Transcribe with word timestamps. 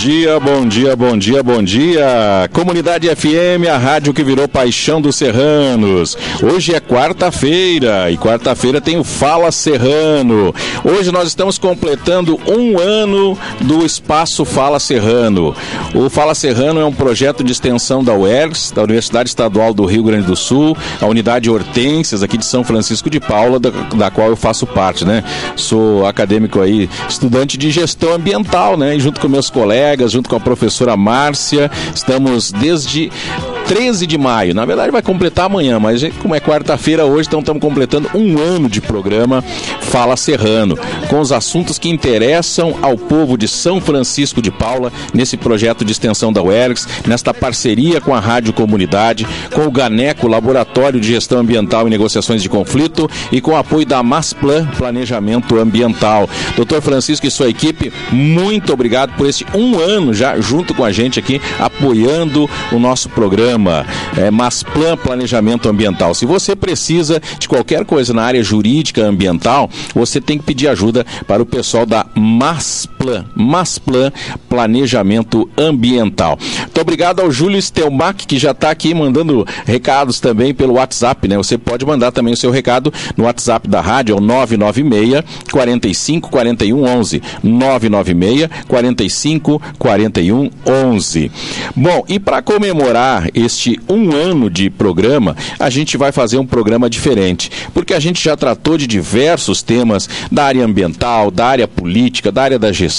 dia, 0.00 0.40
bom 0.40 0.66
dia, 0.66 0.96
bom 0.96 1.18
dia, 1.18 1.42
bom 1.42 1.62
dia. 1.62 2.48
Comunidade 2.54 3.06
FM, 3.14 3.68
a 3.70 3.76
rádio 3.76 4.14
que 4.14 4.24
virou 4.24 4.48
paixão 4.48 4.98
dos 4.98 5.14
serranos. 5.14 6.16
Hoje 6.42 6.74
é 6.74 6.80
quarta-feira 6.80 8.10
e 8.10 8.16
quarta-feira 8.16 8.80
tem 8.80 8.96
o 8.96 9.04
Fala 9.04 9.52
Serrano. 9.52 10.54
Hoje 10.82 11.12
nós 11.12 11.28
estamos 11.28 11.58
completando 11.58 12.40
um 12.48 12.78
ano 12.78 13.36
do 13.60 13.84
Espaço 13.84 14.46
Fala 14.46 14.80
Serrano. 14.80 15.54
O 15.94 16.08
Fala 16.08 16.34
Serrano 16.34 16.80
é 16.80 16.84
um 16.86 16.94
projeto 16.94 17.44
de 17.44 17.52
extensão 17.52 18.02
da 18.02 18.14
UERGS, 18.14 18.72
da 18.74 18.82
Universidade 18.82 19.28
Estadual 19.28 19.74
do 19.74 19.84
Rio 19.84 20.04
Grande 20.04 20.26
do 20.26 20.34
Sul, 20.34 20.74
a 20.98 21.04
unidade 21.04 21.50
Hortências 21.50 22.22
aqui 22.22 22.38
de 22.38 22.46
São 22.46 22.64
Francisco 22.64 23.10
de 23.10 23.20
Paula, 23.20 23.60
da, 23.60 23.68
da 23.68 24.10
qual 24.10 24.28
eu 24.28 24.36
faço 24.36 24.66
parte, 24.66 25.04
né? 25.04 25.22
Sou 25.56 26.06
acadêmico 26.06 26.58
aí, 26.58 26.88
estudante 27.06 27.58
de 27.58 27.70
gestão 27.70 28.14
ambiental, 28.14 28.78
né? 28.78 28.96
E 28.96 29.00
junto 29.00 29.20
com 29.20 29.28
meus 29.28 29.50
colegas, 29.50 29.89
junto 30.08 30.28
com 30.28 30.36
a 30.36 30.40
professora 30.40 30.96
Márcia, 30.96 31.70
estamos 31.94 32.52
desde 32.52 33.10
13 33.70 34.04
de 34.04 34.18
maio. 34.18 34.52
Na 34.52 34.64
verdade, 34.64 34.90
vai 34.90 35.00
completar 35.00 35.46
amanhã, 35.46 35.78
mas 35.78 36.02
como 36.18 36.34
é 36.34 36.40
quarta-feira 36.40 37.06
hoje, 37.06 37.28
então 37.28 37.38
estamos 37.38 37.62
completando 37.62 38.10
um 38.16 38.36
ano 38.36 38.68
de 38.68 38.80
programa 38.80 39.44
Fala 39.80 40.16
Serrano, 40.16 40.76
com 41.08 41.20
os 41.20 41.30
assuntos 41.30 41.78
que 41.78 41.88
interessam 41.88 42.76
ao 42.82 42.98
povo 42.98 43.38
de 43.38 43.46
São 43.46 43.80
Francisco 43.80 44.42
de 44.42 44.50
Paula, 44.50 44.92
nesse 45.14 45.36
projeto 45.36 45.84
de 45.84 45.92
extensão 45.92 46.32
da 46.32 46.42
UERGS, 46.42 46.88
nesta 47.06 47.32
parceria 47.32 48.00
com 48.00 48.12
a 48.12 48.18
Rádio 48.18 48.52
Comunidade, 48.52 49.24
com 49.54 49.64
o 49.64 49.70
GANECO, 49.70 50.26
Laboratório 50.26 50.98
de 50.98 51.06
Gestão 51.06 51.38
Ambiental 51.38 51.86
e 51.86 51.90
Negociações 51.90 52.42
de 52.42 52.48
Conflito, 52.48 53.08
e 53.30 53.40
com 53.40 53.52
o 53.52 53.56
apoio 53.56 53.86
da 53.86 54.02
Masplan 54.02 54.66
Planejamento 54.76 55.56
Ambiental. 55.56 56.28
Doutor 56.56 56.82
Francisco 56.82 57.24
e 57.24 57.30
sua 57.30 57.48
equipe, 57.48 57.92
muito 58.10 58.72
obrigado 58.72 59.14
por 59.16 59.28
esse 59.28 59.46
um 59.54 59.78
ano 59.78 60.12
já 60.12 60.40
junto 60.40 60.74
com 60.74 60.84
a 60.84 60.90
gente 60.90 61.20
aqui, 61.20 61.40
apoiando 61.60 62.50
o 62.72 62.78
nosso 62.80 63.08
programa 63.08 63.59
programa 63.60 63.86
é, 64.16 64.30
Masplan 64.30 64.96
Planejamento 64.96 65.68
Ambiental. 65.68 66.14
Se 66.14 66.24
você 66.24 66.56
precisa 66.56 67.20
de 67.38 67.48
qualquer 67.48 67.84
coisa 67.84 68.12
na 68.14 68.22
área 68.22 68.42
jurídica 68.42 69.04
ambiental, 69.04 69.68
você 69.94 70.20
tem 70.20 70.38
que 70.38 70.44
pedir 70.44 70.68
ajuda 70.68 71.04
para 71.26 71.42
o 71.42 71.46
pessoal 71.46 71.84
da 71.84 72.06
Masplan, 72.14 72.99
Masplan 73.34 74.12
Planejamento 74.48 75.48
Ambiental. 75.56 76.38
Muito 76.60 76.80
obrigado 76.80 77.20
ao 77.20 77.30
Júlio 77.30 77.60
Stelmach, 77.60 78.26
que 78.26 78.38
já 78.38 78.50
está 78.50 78.70
aqui 78.70 78.94
mandando 78.94 79.46
recados 79.64 80.20
também 80.20 80.54
pelo 80.54 80.74
WhatsApp, 80.74 81.26
né? 81.28 81.36
Você 81.36 81.56
pode 81.56 81.84
mandar 81.84 82.12
também 82.12 82.34
o 82.34 82.36
seu 82.36 82.50
recado 82.50 82.92
no 83.16 83.24
WhatsApp 83.24 83.68
da 83.68 83.80
rádio, 83.80 84.14
é 84.14 84.18
o 84.18 84.20
996 84.20 85.24
45 85.50 86.30
41 86.30 86.84
11. 86.84 87.22
996 87.42 88.48
45 88.68 89.62
41 89.78 90.50
11. 90.66 91.32
Bom, 91.76 92.04
e 92.08 92.18
para 92.18 92.42
comemorar 92.42 93.28
este 93.34 93.80
um 93.88 94.14
ano 94.14 94.50
de 94.50 94.70
programa, 94.70 95.36
a 95.58 95.70
gente 95.70 95.96
vai 95.96 96.12
fazer 96.12 96.38
um 96.38 96.46
programa 96.46 96.88
diferente, 96.88 97.50
porque 97.72 97.94
a 97.94 98.00
gente 98.00 98.22
já 98.22 98.36
tratou 98.36 98.76
de 98.76 98.86
diversos 98.86 99.62
temas 99.62 100.08
da 100.30 100.44
área 100.44 100.64
ambiental, 100.64 101.30
da 101.30 101.46
área 101.46 101.68
política, 101.68 102.32
da 102.32 102.42
área 102.42 102.58
da 102.58 102.72
gestão, 102.72 102.89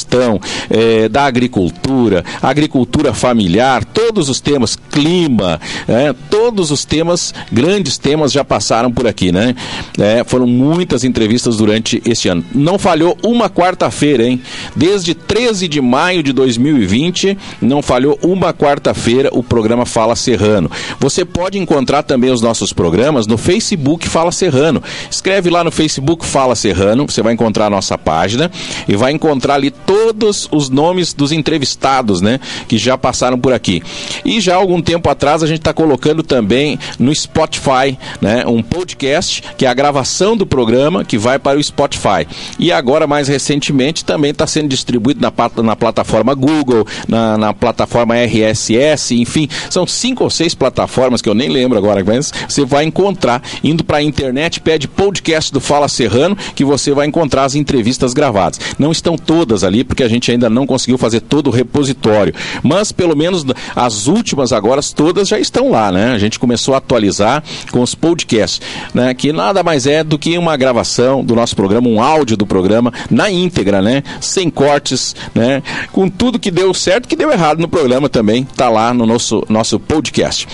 eh, 0.69 1.09
da 1.09 1.25
agricultura, 1.25 2.23
agricultura 2.41 3.13
familiar, 3.13 3.83
todos 3.83 4.29
os 4.29 4.39
temas, 4.39 4.77
clima, 4.91 5.59
eh, 5.87 6.13
todos 6.29 6.71
os 6.71 6.85
temas, 6.85 7.33
grandes 7.51 7.97
temas 7.97 8.31
já 8.31 8.43
passaram 8.43 8.91
por 8.91 9.07
aqui, 9.07 9.31
né? 9.31 9.55
Eh, 9.99 10.23
foram 10.25 10.47
muitas 10.47 11.03
entrevistas 11.03 11.57
durante 11.57 12.01
este 12.05 12.27
ano. 12.27 12.43
Não 12.53 12.77
falhou 12.77 13.17
uma 13.23 13.49
quarta-feira, 13.49 14.23
hein? 14.23 14.41
Desde 14.75 15.13
13 15.13 15.67
de 15.67 15.81
maio 15.81 16.23
de 16.23 16.33
2020, 16.33 17.37
não 17.61 17.81
falhou 17.81 18.17
uma 18.23 18.53
quarta-feira 18.53 19.29
o 19.31 19.43
programa 19.43 19.85
Fala 19.85 20.15
Serrano. 20.15 20.69
Você 20.99 21.25
pode 21.25 21.57
encontrar 21.57 22.03
também 22.03 22.31
os 22.31 22.41
nossos 22.41 22.73
programas 22.73 23.27
no 23.27 23.37
Facebook 23.37 24.07
Fala 24.07 24.31
Serrano. 24.31 24.81
Escreve 25.09 25.49
lá 25.49 25.63
no 25.63 25.71
Facebook 25.71 26.25
Fala 26.25 26.55
Serrano, 26.55 27.05
você 27.07 27.21
vai 27.21 27.33
encontrar 27.33 27.67
a 27.67 27.69
nossa 27.69 27.97
página 27.97 28.51
e 28.87 28.95
vai 28.95 29.11
encontrar 29.11 29.55
ali 29.55 29.71
todos 29.85 30.47
os 30.51 30.69
nomes 30.69 31.13
dos 31.13 31.31
entrevistados, 31.31 32.21
né, 32.21 32.39
que 32.67 32.77
já 32.77 32.97
passaram 32.97 33.39
por 33.39 33.53
aqui. 33.53 33.81
E 34.23 34.39
já 34.39 34.55
há 34.55 34.57
algum 34.57 34.81
tempo 34.81 35.09
atrás 35.09 35.43
a 35.43 35.47
gente 35.47 35.59
está 35.59 35.73
colocando 35.73 36.23
também 36.23 36.79
no 36.99 37.13
Spotify, 37.13 37.97
né, 38.21 38.45
um 38.45 38.61
podcast 38.61 39.43
que 39.57 39.65
é 39.65 39.69
a 39.69 39.73
gravação 39.73 40.35
do 40.35 40.45
programa 40.45 41.03
que 41.03 41.17
vai 41.17 41.39
para 41.39 41.57
o 41.57 41.63
Spotify. 41.63 42.27
E 42.59 42.71
agora 42.71 43.07
mais 43.07 43.27
recentemente 43.27 44.05
também 44.05 44.31
está 44.31 44.47
sendo 44.47 44.69
distribuído 44.69 45.21
na, 45.21 45.31
na 45.63 45.75
plataforma 45.75 46.33
Google, 46.33 46.85
na, 47.07 47.37
na 47.37 47.53
plataforma 47.53 48.15
RSS, 48.15 49.15
enfim, 49.15 49.47
são 49.69 49.85
cinco 49.87 50.23
ou 50.23 50.29
seis 50.29 50.53
plataformas 50.53 51.21
que 51.21 51.29
eu 51.29 51.33
nem 51.33 51.49
lembro 51.49 51.77
agora, 51.77 52.03
mas 52.05 52.31
você 52.47 52.65
vai 52.65 52.83
encontrar 52.83 53.41
indo 53.63 53.83
para 53.83 53.97
a 53.97 54.03
internet, 54.03 54.59
pede 54.59 54.87
podcast 54.87 55.51
do 55.51 55.59
Fala 55.59 55.87
Serrano, 55.87 56.35
que 56.55 56.65
você 56.65 56.93
vai 56.93 57.07
encontrar 57.07 57.45
as 57.45 57.55
entrevistas 57.55 58.13
gravadas. 58.13 58.59
Não 58.77 58.91
estão 58.91 59.17
todas 59.17 59.63
ali 59.63 59.70
porque 59.83 60.03
a 60.03 60.07
gente 60.07 60.31
ainda 60.31 60.49
não 60.49 60.67
conseguiu 60.67 60.97
fazer 60.97 61.21
todo 61.21 61.47
o 61.47 61.49
repositório, 61.49 62.33
mas 62.61 62.91
pelo 62.91 63.15
menos 63.15 63.45
as 63.75 64.07
últimas 64.07 64.51
agora 64.51 64.81
todas 64.95 65.27
já 65.27 65.39
estão 65.39 65.71
lá, 65.71 65.91
né? 65.91 66.11
A 66.11 66.17
gente 66.17 66.39
começou 66.39 66.73
a 66.73 66.77
atualizar 66.77 67.43
com 67.71 67.81
os 67.81 67.95
podcasts, 67.95 68.61
né? 68.93 69.13
Que 69.13 69.31
nada 69.31 69.63
mais 69.63 69.87
é 69.87 70.03
do 70.03 70.17
que 70.17 70.37
uma 70.37 70.57
gravação 70.57 71.23
do 71.23 71.35
nosso 71.35 71.55
programa, 71.55 71.87
um 71.87 72.01
áudio 72.01 72.35
do 72.35 72.45
programa 72.45 72.91
na 73.09 73.31
íntegra, 73.31 73.81
né? 73.81 74.03
Sem 74.19 74.49
cortes, 74.49 75.15
né? 75.33 75.63
Com 75.91 76.09
tudo 76.09 76.39
que 76.39 76.51
deu 76.51 76.73
certo, 76.73 77.07
que 77.07 77.15
deu 77.15 77.31
errado 77.31 77.59
no 77.59 77.67
programa 77.67 78.09
também, 78.09 78.43
tá 78.43 78.69
lá 78.69 78.93
no 78.93 79.05
nosso 79.05 79.43
nosso 79.49 79.79
podcast 79.79 80.11
podcast. 80.11 80.47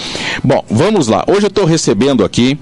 Bom, 0.44 0.64
vamos 0.70 1.08
lá. 1.08 1.24
Hoje 1.28 1.46
eu 1.46 1.50
estou 1.50 1.66
recebendo 1.66 2.24
aqui 2.24 2.58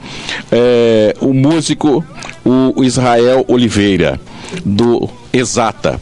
é, 0.52 1.16
o 1.20 1.34
músico 1.34 2.04
o 2.44 2.84
Israel 2.84 3.44
Oliveira, 3.48 4.20
do 4.64 5.10
Exata. 5.34 6.00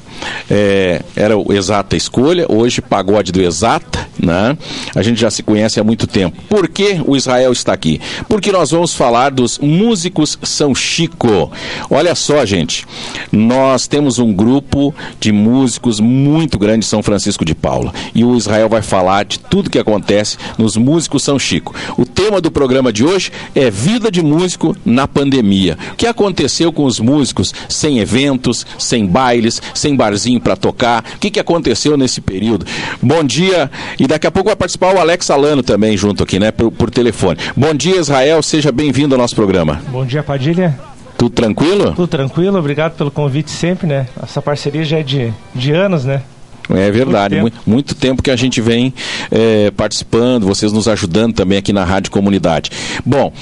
É, 0.50 1.01
era 1.16 1.38
o 1.38 1.51
Exata 1.53 1.95
Escolha, 1.95 2.45
hoje 2.50 2.81
pagode 2.81 3.31
do 3.31 3.41
Exata, 3.41 4.03
né? 4.23 4.57
A 4.95 5.01
gente 5.01 5.19
já 5.19 5.29
se 5.29 5.44
conhece 5.44 5.79
há 5.79 5.84
muito 5.84 6.07
tempo. 6.07 6.41
Por 6.50 6.67
que 6.67 7.01
o 7.06 7.16
Israel 7.16 7.51
está 7.51 7.73
aqui? 7.73 8.00
Porque 8.28 8.51
nós 8.51 8.72
vamos 8.72 8.94
falar 8.94 9.29
dos 9.29 9.59
músicos 9.59 10.38
São 10.44 10.73
Chico. 10.73 11.51
Olha 11.89 12.16
só, 12.16 12.45
gente, 12.45 12.85
nós 13.31 13.88
temos 13.88 14.19
um 14.19 14.33
grupo 14.33 14.94
de 15.19 15.31
músicos 15.31 16.00
muito 16.00 16.57
grande 16.57 16.85
em 16.85 16.88
São 16.88 17.03
Francisco 17.03 17.44
de 17.44 17.53
Paula 17.53 17.94
e 18.16 18.23
o 18.23 18.35
Israel 18.35 18.69
vai 18.69 18.81
falar 18.81 19.25
de 19.25 19.39
tudo 19.39 19.69
que 19.69 19.79
acontece 19.79 20.38
nos 20.57 20.78
músicos 20.78 21.23
São 21.23 21.38
Chico. 21.38 21.75
O 21.97 22.06
tema 22.06 22.39
do 22.39 22.51
programa 22.51 22.91
de 22.91 23.03
hoje 23.03 23.31
é 23.53 23.69
vida 23.69 24.12
de 24.12 24.22
músico 24.22 24.75
na 24.85 25.07
pandemia. 25.07 25.78
O 25.91 25.95
que 25.95 26.07
aconteceu 26.07 26.72
com 26.72 26.85
os 26.85 27.00
músicos 27.00 27.53
sem 27.67 28.00
eventos, 28.00 28.66
sem 28.78 29.06
bailes, 29.06 29.62
sem 29.73 29.95
barzinho 29.95 30.39
para 30.39 30.56
tocar? 30.56 31.03
O 31.16 31.19
que, 31.19 31.31
que 31.31 31.39
aconteceu 31.39 31.97
nesse 31.97 32.22
período? 32.22 32.66
Bom 33.01 33.23
dia, 33.23 33.69
e 34.00 34.07
daqui 34.13 34.28
a 34.28 34.31
pouco 34.31 34.50
vai 34.50 34.56
participar 34.56 34.94
o 34.94 35.00
Alex 35.00 35.29
Alano 35.31 35.63
também 35.63 35.97
junto 35.97 36.22
aqui, 36.22 36.38
né, 36.38 36.51
por, 36.51 36.72
por 36.72 36.91
telefone. 36.91 37.40
Bom 37.57 37.74
dia, 37.74 37.97
Israel, 37.97 38.44
seja 38.44 38.72
bem-vindo 38.72 39.16
ao 39.16 39.19
nosso 39.19 39.34
programa. 39.35 39.81
Bom 39.90 40.06
dia, 40.06 40.22
Padilha. 40.22 40.79
Tudo 41.18 41.31
tranquilo? 41.31 41.94
Tudo 41.94 42.07
tranquilo, 42.07 42.59
obrigado 42.59 42.96
pelo 42.96 43.09
convite 43.09 43.50
sempre, 43.50 43.88
né? 43.88 44.07
Essa 44.22 44.40
parceria 44.41 44.84
já 44.84 45.00
é 45.00 45.03
de, 45.03 45.34
de 45.56 45.72
anos, 45.72 46.06
né? 46.06 46.22
É 46.69 46.91
verdade, 46.91 47.41
muito 47.41 47.56
tempo, 47.56 47.69
muito, 47.69 47.96
tempo 47.96 48.24
que 48.24 48.29
a 48.31 48.35
gente 48.35 48.62
vem 48.62 48.94
é, 49.31 49.72
participando, 49.72 50.45
vocês 50.45 50.72
nos 50.72 50.88
ajudando 50.88 51.34
também 51.34 51.57
aqui 51.57 51.74
na 51.74 51.84
Rádio 51.84 52.12
Comunidade. 52.12 52.69
Bom, 53.03 53.34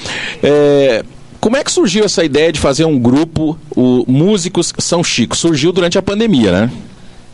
é, 0.42 1.04
como 1.40 1.58
é 1.58 1.64
que 1.64 1.72
surgiu 1.72 2.06
essa 2.06 2.24
ideia 2.24 2.52
de 2.52 2.60
fazer 2.60 2.86
um 2.86 2.98
grupo, 2.98 3.58
o 3.76 4.06
Músicos 4.08 4.74
São 4.80 5.04
Chico? 5.04 5.36
Surgiu 5.36 5.72
durante 5.72 5.98
a 5.98 6.02
pandemia, 6.02 6.52
né? 6.52 6.72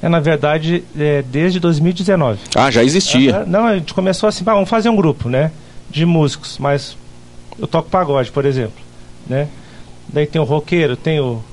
É, 0.07 0.09
na 0.09 0.21
verdade, 0.21 0.83
é, 0.97 1.21
desde 1.21 1.59
2019. 1.59 2.39
Ah, 2.55 2.71
já 2.71 2.81
existia. 2.81 3.43
não, 3.45 3.65
a 3.65 3.77
gente 3.77 3.93
começou 3.93 4.29
assim, 4.29 4.41
ah, 4.47 4.53
vamos 4.53 4.69
fazer 4.69 4.89
um 4.89 4.95
grupo, 4.95 5.27
né? 5.27 5.51
De 5.89 6.05
músicos, 6.05 6.57
mas 6.57 6.97
eu 7.59 7.67
toco 7.67 7.89
pagode, 7.89 8.31
por 8.31 8.45
exemplo, 8.45 8.79
né? 9.27 9.49
Daí 10.07 10.25
tem 10.25 10.41
o 10.41 10.45
roqueiro, 10.45 10.95
tem 10.95 11.19
o... 11.19 11.43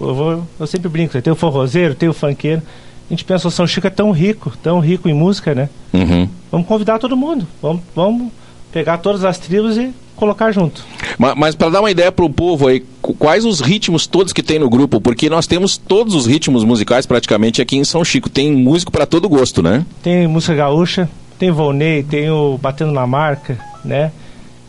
Eu, 0.00 0.14
vou, 0.14 0.48
eu 0.58 0.66
sempre 0.66 0.88
brinco, 0.88 1.20
tem 1.22 1.32
o 1.32 1.36
forrozeiro, 1.36 1.94
tem 1.94 2.08
o 2.08 2.12
funkeiro. 2.12 2.60
A 3.08 3.12
gente 3.12 3.24
pensa, 3.24 3.46
o 3.46 3.50
São 3.50 3.66
Chico 3.66 3.86
é 3.86 3.90
tão 3.90 4.10
rico, 4.10 4.52
tão 4.62 4.80
rico 4.80 5.08
em 5.08 5.14
música, 5.14 5.54
né? 5.54 5.68
Uhum. 5.92 6.28
Vamos 6.50 6.66
convidar 6.66 6.98
todo 6.98 7.16
mundo. 7.16 7.46
Vamos, 7.60 7.82
vamos 7.94 8.32
pegar 8.72 8.98
todas 8.98 9.24
as 9.24 9.38
tribos 9.38 9.76
e 9.76 9.92
colocar 10.16 10.52
junto. 10.52 10.84
Mas, 11.18 11.34
mas 11.36 11.54
para 11.54 11.70
dar 11.70 11.80
uma 11.80 11.90
ideia 11.90 12.12
para 12.12 12.24
o 12.24 12.30
povo 12.30 12.68
aí, 12.68 12.84
quais 13.18 13.44
os 13.44 13.60
ritmos 13.60 14.06
todos 14.06 14.32
que 14.32 14.42
tem 14.42 14.58
no 14.58 14.70
grupo? 14.70 15.00
Porque 15.00 15.28
nós 15.28 15.46
temos 15.46 15.76
todos 15.76 16.14
os 16.14 16.26
ritmos 16.26 16.64
musicais 16.64 17.06
praticamente 17.06 17.60
aqui 17.60 17.76
em 17.76 17.84
São 17.84 18.04
Chico. 18.04 18.30
Tem 18.30 18.52
músico 18.52 18.92
para 18.92 19.06
todo 19.06 19.28
gosto, 19.28 19.62
né? 19.62 19.84
Tem 20.02 20.26
música 20.26 20.54
gaúcha, 20.54 21.08
tem 21.38 21.50
Volney, 21.50 22.02
tem 22.02 22.30
o 22.30 22.58
Batendo 22.58 22.92
na 22.92 23.06
Marca, 23.06 23.58
né? 23.84 24.12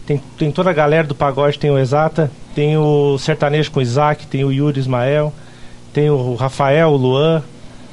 Tem, 0.06 0.22
tem 0.38 0.52
toda 0.52 0.70
a 0.70 0.74
galera 0.74 1.08
do 1.08 1.16
pagode, 1.16 1.58
tem 1.58 1.72
o 1.72 1.78
Exata, 1.78 2.30
tem 2.54 2.78
o 2.78 3.18
sertanejo 3.18 3.72
com 3.72 3.80
o 3.80 3.84
Isaac, 3.84 4.28
tem 4.28 4.44
o 4.44 4.52
Yuri 4.52 4.80
Ismael, 4.80 5.34
tem 5.94 6.10
o 6.10 6.36
Rafael, 6.36 6.90
o 6.90 6.98
Luan, 6.98 7.42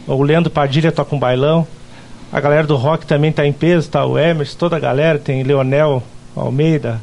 o 0.07 0.23
Leandro 0.23 0.51
Padilha 0.51 0.91
toca 0.91 1.15
um 1.15 1.19
bailão. 1.19 1.67
A 2.33 2.41
galera 2.41 2.67
do 2.67 2.77
rock 2.77 3.07
também 3.07 3.33
tá 3.33 3.47
em 3.47 3.53
peso, 3.53 3.91
tá 3.91 4.05
o 4.05 4.19
Emerson, 4.19 4.57
toda 4.59 4.77
a 4.77 4.81
galera, 4.81 5.19
tem 5.19 5.43
Leonel 5.43 6.03
Almeida, 6.35 7.01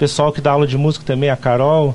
pessoal 0.00 0.32
que 0.32 0.40
dá 0.40 0.52
aula 0.52 0.66
de 0.66 0.78
música 0.78 1.04
também, 1.04 1.28
a 1.28 1.36
Carol. 1.36 1.94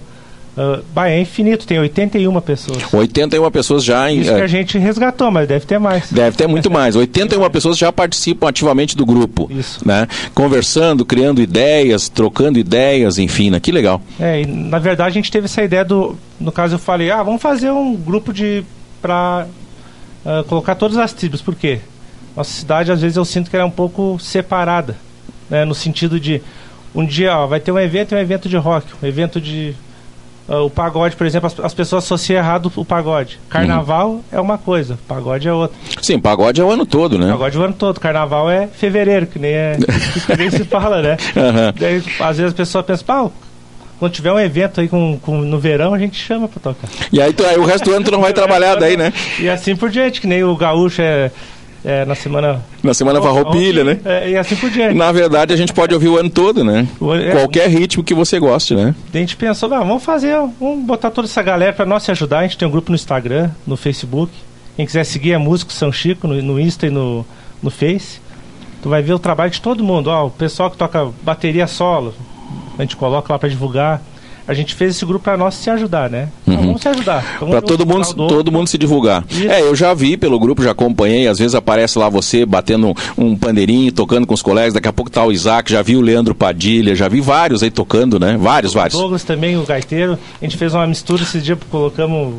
Uh, 0.56 0.82
bah, 0.94 1.10
é 1.10 1.20
infinito, 1.20 1.68
tem 1.68 1.78
81 1.78 2.40
pessoas. 2.40 2.94
81 2.94 3.52
pessoas 3.52 3.84
já 3.84 4.10
em. 4.10 4.22
Isso 4.22 4.32
é, 4.32 4.36
que 4.36 4.42
a 4.42 4.48
gente 4.48 4.78
resgatou, 4.78 5.30
mas 5.30 5.46
deve 5.50 5.66
ter 5.66 5.78
mais. 5.78 6.10
Deve 6.10 6.38
ter 6.38 6.48
muito 6.48 6.72
mais. 6.72 6.96
81 6.96 7.50
pessoas 7.50 7.78
já 7.78 7.92
participam 7.92 8.48
ativamente 8.48 8.96
do 8.96 9.06
grupo. 9.06 9.50
Isso. 9.52 9.86
Né? 9.86 10.08
Conversando, 10.34 11.04
criando 11.04 11.42
ideias, 11.42 12.08
trocando 12.08 12.58
ideias, 12.58 13.18
enfim, 13.18 13.50
né? 13.50 13.60
que 13.60 13.70
legal. 13.70 14.02
É, 14.18 14.44
e, 14.44 14.46
na 14.46 14.80
verdade 14.80 15.10
a 15.10 15.14
gente 15.14 15.30
teve 15.30 15.46
essa 15.46 15.62
ideia 15.62 15.84
do. 15.84 16.16
No 16.40 16.54
caso 16.54 16.76
eu 16.76 16.80
falei, 16.80 17.12
ah, 17.12 17.22
vamos 17.22 17.42
fazer 17.42 17.72
um 17.72 17.94
grupo 17.94 18.32
de. 18.32 18.64
pra 19.02 19.48
uh, 20.26 20.44
colocar 20.46 20.76
todas 20.76 20.98
as 20.98 21.12
tribos. 21.12 21.42
Por 21.42 21.56
quê? 21.56 21.82
Nossa 22.34 22.52
cidade, 22.52 22.94
às 22.94 23.02
vezes, 23.02 23.18
eu 23.18 23.26
sinto 23.26 23.50
que 23.50 23.58
ela 23.58 23.64
é 23.64 23.68
um 23.68 23.72
pouco 23.72 24.18
separada. 24.20 24.96
Né? 25.50 25.66
No 25.66 25.76
sentido 25.76 26.18
de. 26.18 26.42
Um 26.96 27.06
dia, 27.06 27.38
ó, 27.38 27.46
vai 27.46 27.60
ter 27.60 27.72
um 27.72 27.80
evento 27.80 28.14
e 28.14 28.16
um 28.16 28.20
evento 28.20 28.48
de 28.48 28.58
rock, 28.58 28.88
um 29.04 29.06
evento 29.06 29.42
de 29.42 29.76
Uh, 30.48 30.66
o 30.66 30.70
pagode, 30.70 31.16
por 31.16 31.26
exemplo, 31.26 31.48
as, 31.48 31.60
as, 31.60 31.74
pessoas 31.74 32.04
associam 32.04 32.38
errado 32.38 32.72
o 32.76 32.86
pagode. 32.86 33.40
Carnaval 33.50 34.12
uhum. 34.12 34.24
é 34.32 34.40
uma 34.40 34.60
coisa, 34.60 34.98
pagode 35.08 35.48
é 35.48 35.52
outra. 35.52 35.76
Sim, 36.04 36.20
pagode 36.20 36.62
é 36.62 36.64
o 36.64 36.70
ano 36.70 36.86
todo, 36.86 37.18
né? 37.18 37.32
Pagode 37.32 37.58
é 37.58 37.60
o 37.60 37.64
ano 37.64 37.74
todo. 37.74 38.00
Carnaval 38.00 38.48
é 38.52 38.68
fevereiro, 38.68 39.26
que 39.26 39.40
nem, 39.40 39.52
é, 39.52 39.76
que 40.28 40.38
nem 40.38 40.52
se 40.52 40.64
fala, 40.64 41.02
né? 41.02 41.18
Uhum. 41.36 41.74
Daí, 41.80 42.04
às 42.20 42.38
vezes 42.38 42.54
a 42.54 42.56
pessoa 42.56 42.84
pensa, 42.84 43.04
pau, 43.04 43.34
quando 44.00 44.12
tiver 44.12 44.32
um 44.32 44.40
evento 44.40 44.82
aí 44.82 44.88
com, 44.88 45.18
com, 45.20 45.38
no 45.38 45.60
verão, 45.60 45.94
a 45.94 46.00
gente 46.00 46.18
chama 46.18 46.48
pra 46.48 46.60
tocar. 46.60 46.88
E 47.12 47.22
aí, 47.22 47.34
tu, 47.34 47.46
aí 47.46 47.58
o 47.58 47.66
resto 47.66 47.86
do 47.86 47.96
ano 47.96 48.06
tu 48.06 48.12
não 48.12 48.22
vai 48.22 48.34
trabalhar 48.34 48.76
daí, 48.76 48.96
né? 48.96 49.12
E 49.40 49.50
assim 49.50 49.76
por 49.76 49.90
diante, 49.90 50.22
que 50.22 50.28
nem 50.28 50.44
o 50.44 50.56
gaúcho 50.56 51.02
é 51.02 51.32
é, 51.86 52.04
na 52.04 52.16
semana. 52.16 52.66
Na 52.82 52.94
semana 52.96 53.22
farroupilha, 53.22 53.84
né? 53.84 54.00
É, 54.04 54.32
e 54.32 54.38
assim 54.38 54.56
por 54.56 54.72
diante. 54.72 54.96
Na 54.96 55.12
verdade, 55.12 55.54
a 55.54 55.56
gente 55.56 55.72
pode 55.72 55.94
ouvir 55.94 56.08
o 56.08 56.18
ano 56.18 56.32
todo, 56.32 56.64
né? 56.64 56.88
O, 57.00 57.14
é, 57.14 57.32
Qualquer 57.32 57.70
ritmo 57.70 58.04
que 58.04 58.14
você 58.14 58.40
goste, 58.40 58.76
né? 58.76 58.96
A 59.14 59.18
gente 59.18 59.38
pensou, 59.38 59.72
ah, 59.72 59.80
vamos 59.80 60.04
fazer, 60.04 60.36
vamos 60.60 60.84
botar 60.84 61.12
toda 61.12 61.28
essa 61.28 61.44
galera 61.44 61.72
para 61.74 61.86
nós 61.86 62.02
se 62.02 62.10
ajudar. 62.10 62.40
A 62.40 62.44
gente 62.44 62.58
tem 62.58 62.68
um 62.68 62.72
grupo 62.72 62.92
no 62.92 62.96
Instagram, 62.96 63.52
no 63.68 63.78
Facebook. 63.78 64.34
Quem 64.76 64.86
quiser 64.86 65.04
seguir 65.04 65.34
é 65.34 65.38
Músico 65.38 65.72
São 65.72 65.92
Chico 65.92 66.28
no, 66.28 66.42
no 66.42 66.60
Insta 66.60 66.88
e 66.88 66.90
no, 66.90 67.24
no 67.62 67.70
Face. 67.70 68.20
Tu 68.82 68.90
vai 68.90 69.04
ver 69.04 69.14
o 69.14 69.20
trabalho 69.20 69.52
de 69.52 69.62
todo 69.62 69.84
mundo. 69.84 70.08
Ó, 70.08 70.26
o 70.26 70.32
pessoal 70.32 70.72
que 70.72 70.78
toca 70.78 71.08
bateria 71.22 71.68
solo, 71.68 72.16
a 72.78 72.82
gente 72.82 72.96
coloca 72.98 73.32
lá 73.32 73.38
para 73.38 73.48
divulgar 73.48 74.02
a 74.48 74.54
gente 74.54 74.76
fez 74.76 74.96
esse 74.96 75.06
grupo 75.06 75.24
para 75.24 75.38
nós 75.38 75.56
se 75.56 75.70
ajudar, 75.70 76.10
né? 76.10 76.30
Então, 76.44 76.60
uhum. 76.60 76.68
vamos 76.68 76.82
se 76.82 76.88
ajudar. 76.88 77.40
Para 77.40 77.62
todo 77.62 77.86
mundo, 77.86 78.14
todo 78.14 78.52
mundo 78.52 78.68
se 78.68 78.78
divulgar. 78.78 79.24
Isso. 79.30 79.50
É, 79.50 79.62
eu 79.62 79.76
já 79.76 79.94
vi 79.94 80.16
pelo 80.18 80.40
grupo, 80.40 80.62
já 80.62 80.72
acompanhei, 80.72 81.28
às 81.28 81.40
vezes 81.40 81.56
aparece 81.56 81.98
lá 81.98 82.10
você 82.10 82.46
batendo 82.46 82.90
um, 82.90 82.94
um 83.18 83.36
pandeirinho, 83.36 83.92
tocando 83.92 84.28
com 84.28 84.34
os 84.34 84.44
colegas, 84.44 84.74
daqui 84.74 84.88
a 84.88 84.94
pouco 84.94 85.10
tá 85.10 85.24
o 85.26 85.32
Isaac, 85.32 85.72
já 85.72 85.82
vi 85.82 85.96
o 85.96 86.02
Leandro 86.02 86.36
Padilha, 86.36 86.96
já 86.96 87.08
vi 87.08 87.22
vários 87.22 87.64
aí 87.64 87.72
tocando, 87.72 88.20
né? 88.20 88.38
Vários, 88.38 88.74
o 88.74 88.78
vários. 88.78 89.00
Douglas 89.00 89.24
também, 89.24 89.58
o 89.58 89.66
gaiteiro. 89.66 90.18
A 90.40 90.46
gente 90.46 90.58
fez 90.58 90.74
uma 90.76 90.86
mistura 90.86 91.24
esse 91.24 91.40
dia, 91.40 91.58
colocamos. 91.72 92.36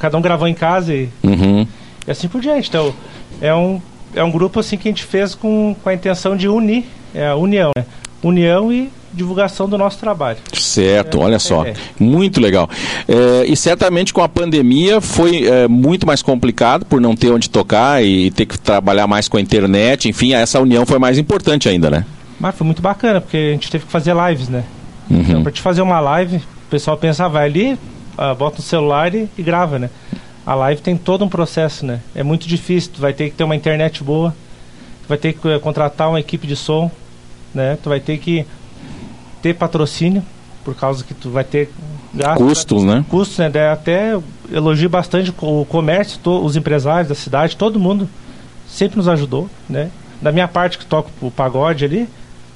Cada 0.00 0.18
um 0.18 0.22
gravou 0.22 0.48
em 0.48 0.54
casa 0.54 0.92
e, 0.92 1.08
uhum. 1.22 1.64
e 2.06 2.10
assim 2.10 2.26
por 2.26 2.40
diante. 2.40 2.68
Então, 2.68 2.92
é 3.40 3.54
um, 3.54 3.80
é 4.12 4.24
um 4.24 4.30
grupo 4.30 4.58
assim 4.58 4.76
que 4.76 4.88
a 4.88 4.90
gente 4.90 5.04
fez 5.04 5.36
com, 5.36 5.76
com 5.80 5.88
a 5.88 5.94
intenção 5.94 6.36
de 6.36 6.48
unir, 6.48 6.84
é 7.14 7.28
a 7.28 7.36
união, 7.36 7.70
né? 7.76 7.84
União 8.24 8.72
e 8.72 8.90
divulgação 9.12 9.68
do 9.68 9.76
nosso 9.76 9.98
trabalho. 9.98 10.38
Certo, 10.54 11.18
é, 11.18 11.20
olha 11.20 11.38
só, 11.38 11.64
é. 11.64 11.74
muito 11.98 12.40
legal. 12.40 12.68
É, 13.06 13.44
e 13.46 13.56
certamente 13.56 14.12
com 14.12 14.22
a 14.22 14.28
pandemia 14.28 15.00
foi 15.00 15.46
é, 15.46 15.68
muito 15.68 16.06
mais 16.06 16.22
complicado 16.22 16.86
por 16.86 17.00
não 17.00 17.14
ter 17.14 17.30
onde 17.30 17.50
tocar 17.50 18.02
e 18.02 18.30
ter 18.30 18.46
que 18.46 18.58
trabalhar 18.58 19.06
mais 19.06 19.28
com 19.28 19.36
a 19.36 19.40
internet, 19.40 20.08
enfim, 20.08 20.32
essa 20.32 20.60
união 20.60 20.86
foi 20.86 20.98
mais 20.98 21.18
importante 21.18 21.68
ainda, 21.68 21.90
né? 21.90 22.06
Mas 22.40 22.54
foi 22.56 22.64
muito 22.64 22.82
bacana, 22.82 23.20
porque 23.20 23.36
a 23.36 23.52
gente 23.52 23.70
teve 23.70 23.84
que 23.84 23.92
fazer 23.92 24.14
lives, 24.28 24.48
né? 24.48 24.64
Uhum. 25.08 25.20
Então, 25.20 25.42
para 25.42 25.52
te 25.52 25.60
fazer 25.60 25.82
uma 25.82 26.00
live, 26.00 26.36
o 26.36 26.70
pessoal 26.70 26.96
pensa, 26.96 27.26
ah, 27.26 27.28
vai 27.28 27.46
ali, 27.46 27.78
uh, 28.18 28.34
bota 28.36 28.56
no 28.56 28.62
celular 28.62 29.14
e, 29.14 29.28
e 29.36 29.42
grava, 29.42 29.78
né? 29.78 29.90
A 30.44 30.54
live 30.54 30.80
tem 30.80 30.96
todo 30.96 31.24
um 31.24 31.28
processo, 31.28 31.86
né? 31.86 32.00
É 32.14 32.22
muito 32.22 32.48
difícil, 32.48 32.90
tu 32.94 33.00
vai 33.00 33.12
ter 33.12 33.30
que 33.30 33.36
ter 33.36 33.44
uma 33.44 33.54
internet 33.54 34.02
boa, 34.02 34.34
tu 35.02 35.08
vai 35.08 35.18
ter 35.18 35.34
que 35.34 35.46
uh, 35.46 35.60
contratar 35.60 36.08
uma 36.08 36.18
equipe 36.18 36.46
de 36.46 36.56
som, 36.56 36.90
né? 37.54 37.78
Tu 37.80 37.88
vai 37.88 38.00
ter 38.00 38.18
que 38.18 38.44
ter 39.42 39.54
patrocínio, 39.54 40.22
por 40.64 40.74
causa 40.74 41.02
que 41.04 41.12
tu 41.12 41.28
vai 41.28 41.44
ter 41.44 41.70
gastos. 42.14 42.46
Custos, 42.46 42.84
né? 42.84 43.04
Custos, 43.08 43.38
né? 43.38 43.70
Até 43.70 44.16
elogio 44.50 44.88
bastante 44.88 45.34
o 45.40 45.64
comércio, 45.64 46.20
os 46.24 46.56
empresários 46.56 47.08
da 47.08 47.14
cidade, 47.14 47.56
todo 47.56 47.78
mundo 47.80 48.08
sempre 48.68 48.96
nos 48.96 49.08
ajudou, 49.08 49.50
né? 49.68 49.90
Da 50.20 50.30
minha 50.30 50.46
parte 50.46 50.78
que 50.78 50.86
toco 50.86 51.10
o 51.20 51.30
pagode 51.30 51.84
ali, 51.84 52.08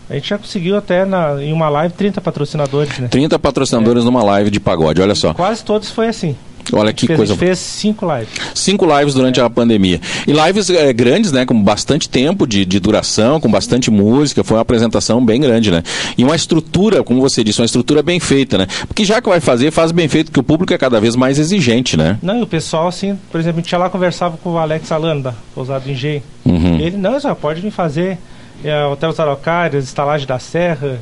a 0.09 0.15
gente 0.15 0.29
já 0.29 0.39
conseguiu 0.39 0.77
até 0.77 1.05
na, 1.05 1.43
em 1.43 1.53
uma 1.53 1.69
live 1.69 1.93
30 1.95 2.21
patrocinadores, 2.21 2.99
né? 2.99 3.09
30 3.09 3.39
patrocinadores 3.39 4.03
é. 4.03 4.07
numa 4.07 4.23
live 4.23 4.51
de 4.51 4.61
pagode, 4.61 5.03
olha 5.03 5.15
só. 5.17 5.35
Quase 5.35 5.65
todos 5.65 5.91
foi 5.91 6.09
assim. 6.09 6.37
Olha 6.73 6.93
que 6.93 7.07
fez, 7.07 7.17
coisa. 7.17 7.33
A 7.33 7.37
gente 7.37 7.45
fez 7.45 7.59
cinco 7.59 8.07
lives. 8.13 8.29
Cinco 8.55 8.87
lives 8.99 9.15
durante 9.15 9.41
é. 9.41 9.43
a 9.43 9.51
pandemia. 9.51 10.01
E 10.27 10.33
lives 10.33 10.69
é, 10.71 10.93
grandes, 10.93 11.33
né? 11.33 11.45
Com 11.45 11.61
bastante 11.63 12.09
tempo 12.09 12.47
de, 12.47 12.65
de 12.65 12.81
duração, 12.81 13.41
com 13.41 13.51
bastante 13.51 13.91
música. 13.91 14.43
Foi 14.43 14.57
uma 14.57 14.63
apresentação 14.63 15.25
bem 15.25 15.41
grande, 15.41 15.71
né? 15.71 15.83
E 16.17 16.25
uma 16.25 16.35
estrutura, 16.35 17.03
como 17.05 17.21
você 17.21 17.45
disse, 17.45 17.61
uma 17.61 17.67
estrutura 17.67 18.03
bem 18.03 18.19
feita, 18.19 18.59
né? 18.59 18.67
Porque 18.87 19.05
já 19.05 19.21
que 19.21 19.29
vai 19.29 19.41
fazer, 19.41 19.71
faz 19.71 19.93
bem 19.93 20.09
feito, 20.09 20.27
porque 20.27 20.41
o 20.41 20.43
público 20.43 20.73
é 20.73 20.79
cada 20.79 21.01
vez 21.01 21.15
mais 21.15 21.39
exigente, 21.39 21.97
né? 21.97 22.19
Não, 22.23 22.39
e 22.39 22.43
o 22.43 22.47
pessoal, 22.47 22.89
assim, 22.89 23.19
por 23.31 23.41
exemplo, 23.41 23.61
a 23.61 23.63
gente 23.63 23.73
ia 23.73 23.79
lá 23.79 23.89
conversava 23.89 24.37
com 24.37 24.53
o 24.53 24.59
Alex 24.59 24.91
Alano, 24.91 25.23
da 25.23 25.35
Pousado 25.55 25.91
Engenho. 25.91 26.23
Uhum. 26.45 26.81
Ele, 26.81 26.97
não, 26.97 27.19
só 27.21 27.35
pode 27.35 27.61
vir 27.61 27.71
fazer 27.71 28.19
é, 28.65 28.85
Hotel 28.85 29.15
Araucárias, 29.17 29.85
Estalagem 29.85 30.27
da 30.27 30.39
Serra, 30.39 31.01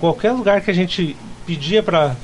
qualquer 0.00 0.32
lugar 0.32 0.60
que 0.60 0.70
a 0.70 0.74
gente 0.74 1.16
pedia 1.46 1.82
para 1.82 2.16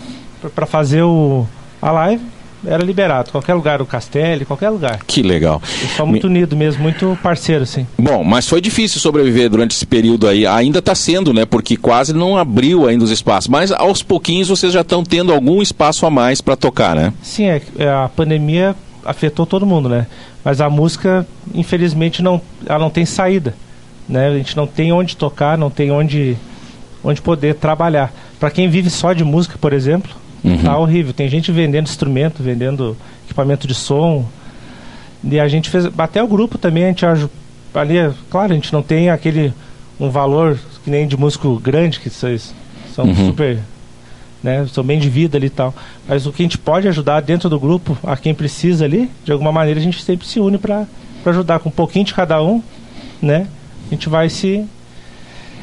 fazer 0.67 1.03
o, 1.03 1.47
a 1.81 1.91
live 1.91 2.23
era 2.65 2.83
liberado. 2.83 3.31
Qualquer 3.31 3.55
lugar, 3.55 3.81
o 3.81 3.87
Castelli, 3.87 4.45
qualquer 4.45 4.71
lugar. 4.71 5.01
Que 5.07 5.23
legal. 5.23 5.63
Só 5.97 6.05
muito 6.05 6.29
Me... 6.29 6.39
unido 6.39 6.57
mesmo, 6.57 6.83
muito 6.83 7.19
parceiro, 7.23 7.63
assim. 7.63 7.87
Bom, 7.99 8.23
mas 8.23 8.49
foi 8.49 8.61
difícil 8.61 9.01
sobreviver 9.01 9.49
durante 9.49 9.73
esse 9.73 9.87
período 9.87 10.29
aí. 10.29 10.47
Ainda 10.47 10.79
está 10.79 10.95
sendo, 10.95 11.33
né? 11.33 11.45
Porque 11.45 11.77
quase 11.77 12.13
não 12.13 12.37
abriu 12.37 12.87
ainda 12.87 13.05
os 13.05 13.11
espaços. 13.11 13.49
Mas 13.49 13.73
aos 13.73 14.03
pouquinhos 14.03 14.49
vocês 14.49 14.73
já 14.73 14.83
estão 14.83 15.03
tendo 15.03 15.33
algum 15.33 15.63
espaço 15.63 16.05
a 16.07 16.11
mais 16.11 16.41
para 16.41 16.57
tocar, 16.57 16.95
né? 16.95 17.13
Sim, 17.23 17.45
é, 17.45 17.63
é, 17.79 17.89
a 17.89 18.11
pandemia 18.15 18.75
afetou 19.05 19.47
todo 19.47 19.67
mundo, 19.67 19.89
né? 19.89 20.07
Mas 20.45 20.61
a 20.61 20.71
música, 20.71 21.27
infelizmente, 21.55 22.23
não, 22.23 22.41
ela 22.67 22.79
não 22.79 22.91
tem 22.91 23.05
saída. 23.05 23.55
Né? 24.09 24.29
A 24.29 24.37
gente 24.37 24.57
não 24.57 24.67
tem 24.67 24.93
onde 24.93 25.17
tocar, 25.17 25.57
não 25.57 25.71
tem 25.71 25.91
onde, 25.91 26.37
onde 27.05 27.21
poder 27.21 27.55
trabalhar. 27.55 28.13
Para 28.39 28.51
quem 28.51 28.69
vive 28.69 28.91
só 28.91 29.13
de 29.13 29.23
música, 29.23 29.57
por 29.59 29.73
exemplo, 29.73 30.11
Uhum. 30.43 30.63
Tá 30.63 30.79
horrível. 30.79 31.13
Tem 31.13 31.29
gente 31.29 31.53
vendendo 31.53 31.87
instrumento, 31.87 32.43
vendendo 32.43 32.97
equipamento 33.25 33.67
de 33.67 33.75
som. 33.75 34.27
E 35.23 35.39
a 35.39 35.49
gente 35.49 35.69
fez. 35.69 35.87
Até 35.99 36.23
o 36.23 36.27
grupo 36.27 36.59
também, 36.59 36.85
a 36.85 36.89
gente 36.89 37.05
ali, 37.75 37.95
claro, 38.31 38.53
a 38.53 38.55
gente 38.55 38.73
não 38.73 38.83
tem 38.83 39.11
aquele 39.11 39.53
um 39.99 40.09
valor 40.09 40.59
que 40.83 40.91
nem 40.91 41.07
de 41.07 41.17
músico 41.17 41.59
grande, 41.59 42.01
que 42.01 42.09
vocês 42.09 42.55
são 42.95 43.05
uhum. 43.05 43.27
super. 43.27 43.59
Né, 44.43 44.67
são 44.73 44.83
bem 44.83 44.99
de 44.99 45.11
vida 45.11 45.37
ali 45.37 45.49
e 45.49 45.51
tal. 45.51 45.75
Mas 46.09 46.25
o 46.27 46.33
que 46.33 46.43
a 46.43 46.45
gente 46.45 46.57
pode 46.57 46.89
ajudar 46.89 47.21
dentro 47.21 47.51
do 47.51 47.61
grupo, 47.61 47.99
a 48.03 48.17
quem 48.17 48.35
precisa 48.35 48.87
ali, 48.87 49.11
de 49.23 49.33
alguma 49.33 49.53
maneira 49.53 49.79
a 49.79 49.83
gente 49.83 50.03
sempre 50.03 50.27
se 50.27 50.41
une 50.41 50.57
para 50.57 50.87
ajudar 51.27 51.59
com 51.59 51.69
um 51.69 51.73
pouquinho 51.73 52.07
de 52.07 52.15
cada 52.15 52.43
um, 52.43 52.63
né? 53.21 53.47
A 53.87 53.95
gente 53.95 54.09
vai 54.09 54.31
se 54.31 54.65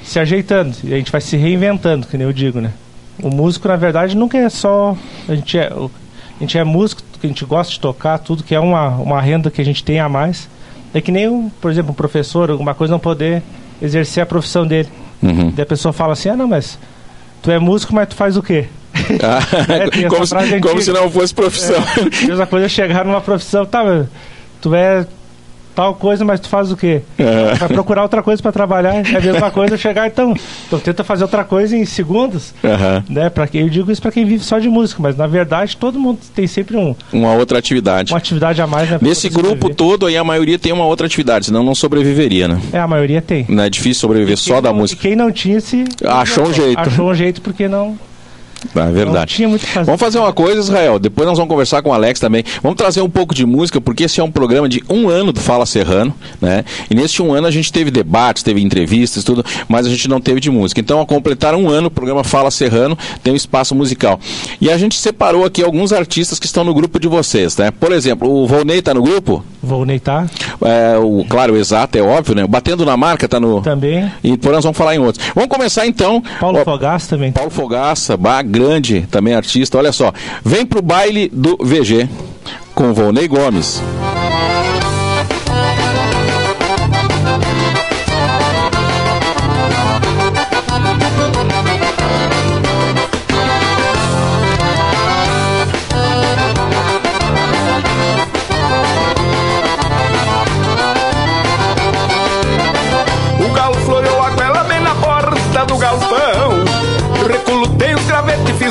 se 0.04 0.20
ajeitando 0.20 0.76
e 0.84 0.94
a 0.94 0.98
gente 0.98 1.12
vai 1.12 1.20
se 1.20 1.36
reinventando, 1.36 2.06
que 2.06 2.18
nem 2.18 2.28
eu 2.28 2.32
digo, 2.32 2.62
né? 2.62 2.72
O 3.22 3.30
músico, 3.30 3.68
na 3.68 3.76
verdade, 3.76 4.16
nunca 4.16 4.38
é 4.38 4.50
só. 4.50 4.96
A 5.28 5.36
gente 5.36 5.58
é, 5.58 5.72
a 5.74 6.40
gente 6.40 6.58
é 6.58 6.64
músico, 6.64 7.02
que 7.20 7.26
a 7.26 7.30
gente 7.30 7.44
gosta 7.46 7.74
de 7.74 7.80
tocar, 7.80 8.20
tudo 8.20 8.44
que 8.44 8.54
é 8.54 8.60
uma, 8.60 8.90
uma 8.90 9.20
renda 9.20 9.50
que 9.50 9.62
a 9.62 9.66
gente 9.66 9.84
tem 9.84 10.00
a 10.00 10.08
mais. 10.08 10.50
É 10.94 11.02
que 11.02 11.12
nem, 11.12 11.28
um, 11.28 11.50
por 11.50 11.72
exemplo, 11.72 11.92
um 11.92 11.96
professor, 11.96 12.50
alguma 12.50 12.74
coisa, 12.74 12.92
não 12.92 13.00
poder 13.00 13.42
exercer 13.82 14.22
a 14.22 14.26
profissão 14.26 14.66
dele. 14.66 14.90
Uhum. 15.22 15.54
E 15.58 15.62
a 15.62 15.66
pessoa 15.66 15.92
fala 15.92 16.14
assim: 16.14 16.30
ah, 16.30 16.36
não, 16.36 16.48
mas 16.48 16.78
tu 17.42 17.52
é 17.52 17.60
músico, 17.60 17.94
mas 17.94 18.08
tu 18.08 18.16
faz 18.16 18.38
o 18.38 18.44
quê? 18.44 18.66
Ah, 19.24 19.40
é, 19.72 20.10
como, 20.10 20.26
se, 20.26 20.60
como 20.60 20.82
se 20.82 20.92
não 20.92 21.10
fosse 21.10 21.34
profissão. 21.34 21.78
É, 21.78 22.26
mesma 22.26 22.48
coisa 22.48 22.68
chegar 22.68 23.06
numa 23.06 23.22
profissão, 23.22 23.66
tá, 23.66 24.06
tu 24.60 24.74
é 24.74 25.06
tal 25.78 25.94
coisa, 25.94 26.26
mas 26.26 26.40
tu 26.40 26.50
faz 26.50 26.72
o 26.72 26.76
quê? 26.76 27.04
É. 27.20 27.54
Vai 27.54 27.70
procurar 27.70 28.02
outra 28.02 28.24
coisa 28.24 28.42
para 28.42 28.52
trabalhar. 28.52 28.96
É 28.96 29.16
a 29.16 29.22
mesma 29.22 29.52
coisa 29.52 29.78
chegar, 29.78 30.08
então. 30.08 30.34
Então 30.66 30.80
tenta 30.80 31.04
fazer 31.04 31.24
outra 31.24 31.44
coisa 31.44 31.78
em 31.78 31.86
segundos. 31.86 32.52
Uhum. 32.64 33.04
Né? 33.08 33.30
Para 33.30 33.48
quem 33.48 33.62
eu 33.62 33.70
digo 33.70 33.92
isso 33.92 34.02
para 34.02 34.12
quem 34.12 34.26
vive 34.26 34.44
só 34.44 34.58
de 34.58 34.68
música, 34.68 35.04
mas 35.04 35.16
na 35.16 35.28
verdade 35.28 35.78
todo 35.78 36.00
mundo 36.00 36.18
tem 36.34 36.48
sempre 36.48 36.76
um 36.76 36.96
uma 37.14 37.34
outra 37.36 37.60
atividade. 37.60 38.12
Uma 38.12 38.18
atividade 38.18 38.60
a 38.60 38.66
mais, 38.66 38.90
né? 38.90 38.98
Nesse 39.00 39.30
grupo 39.30 39.70
todo 39.70 40.08
aí 40.08 40.18
a 40.18 40.24
maioria 40.24 40.58
tem 40.58 40.74
uma 40.74 40.86
outra 40.86 41.06
atividade, 41.06 41.46
senão 41.46 41.62
não 41.62 41.76
sobreviveria, 41.76 42.48
né? 42.48 42.60
É, 42.74 42.80
a 42.80 42.88
maioria 42.88 43.22
tem. 43.22 43.46
Não 43.48 43.64
é 43.64 43.70
difícil 43.70 44.02
sobreviver 44.02 44.38
só 44.38 44.60
da 44.60 44.74
música. 44.74 45.00
quem 45.00 45.16
não 45.16 45.32
tinha 45.32 45.62
se 45.62 45.86
achou 46.04 46.48
um 46.48 46.54
jeito. 46.54 46.80
Achou 46.80 47.12
um 47.12 47.14
jeito 47.14 47.40
porque 47.40 47.68
não 47.68 48.00
É 48.76 48.92
verdade. 48.92 49.44
Vamos 49.86 50.00
fazer 50.00 50.20
uma 50.20 50.34
coisa, 50.34 50.60
Israel. 50.60 51.00
Depois 51.00 51.28
nós 51.28 51.38
vamos 51.38 51.50
conversar 51.50 51.82
com 51.82 51.90
o 51.90 51.94
Alex 51.94 52.20
também. 52.20 52.44
Vamos 52.62 52.78
trazer 52.78 53.02
um 53.02 53.10
pouco 53.10 53.34
de 53.34 53.46
música, 53.46 53.80
porque 53.80 54.04
esse 54.04 54.20
é 54.20 54.24
um 54.24 54.32
programa 54.32 54.68
de 54.68 54.84
um 54.90 55.10
ano 55.10 55.32
do 55.32 55.40
Fala 55.40 55.66
Serrano, 55.66 56.14
né? 56.42 56.64
E 56.90 56.96
nesse 56.96 57.22
um 57.22 57.34
ano 57.34 57.48
a 57.48 57.52
gente 57.52 57.72
teve 57.72 57.92
debates, 57.92 58.44
teve 58.44 58.62
entrevistas, 58.62 59.24
tudo, 59.24 59.44
mas 59.68 59.86
a 59.86 59.90
gente 59.90 60.08
não 60.08 60.20
teve 60.20 60.40
de 60.40 60.50
música. 60.50 60.82
Então, 60.82 61.02
a 61.02 61.06
completar 61.06 61.56
um 61.56 61.70
ano, 61.70 61.88
o 61.88 61.92
programa 61.92 62.24
Fala 62.24 62.52
Serrano 62.52 62.98
tem 63.24 63.34
um 63.34 63.36
espaço 63.36 63.76
musical. 63.76 64.20
E 64.60 64.72
a 64.72 64.78
gente 64.78 64.96
separou 64.96 65.46
aqui 65.46 65.64
alguns 65.64 65.94
artistas 65.94 66.40
que 66.40 66.46
estão 66.46 66.64
no 66.64 66.74
grupo 66.74 67.00
de 67.00 67.08
vocês, 67.08 67.58
né? 67.58 67.72
Por 67.72 67.92
exemplo, 67.92 68.30
o 68.30 68.48
Volney 68.48 68.82
tá 68.82 68.94
no 68.94 69.02
grupo? 69.02 69.44
Volney 69.62 70.00
tá. 70.00 70.28
É, 70.62 70.98
o, 70.98 71.26
claro, 71.28 71.54
o 71.54 71.58
exato, 71.58 71.98
é 71.98 72.02
óbvio, 72.02 72.36
né? 72.36 72.48
Batendo 72.48 72.86
na 72.86 72.96
marca 72.96 73.28
tá 73.28 73.40
no. 73.40 73.62
Também. 73.62 74.12
E 74.24 74.32
depois 74.32 74.56
nós 74.56 74.64
vamos 74.64 74.78
falar 74.78 74.96
em 74.96 75.00
outros. 75.00 75.26
Vamos 75.36 75.50
começar 75.50 75.86
então. 75.86 76.24
Paulo 76.40 76.64
Fogaça 76.64 77.10
também. 77.10 77.32
Paulo 77.32 77.50
Fogaça, 77.50 78.16
bah, 78.16 78.44
grande 78.48 79.08
também 79.12 79.34
artista. 79.36 79.78
Olha 79.78 79.92
só. 79.92 80.12
Vem 80.44 80.66
pro 80.66 80.82
baile 80.82 81.30
do 81.32 81.58
VG 81.62 82.10
com 82.74 82.94
Volney 82.94 83.28
Gomes. 83.28 83.82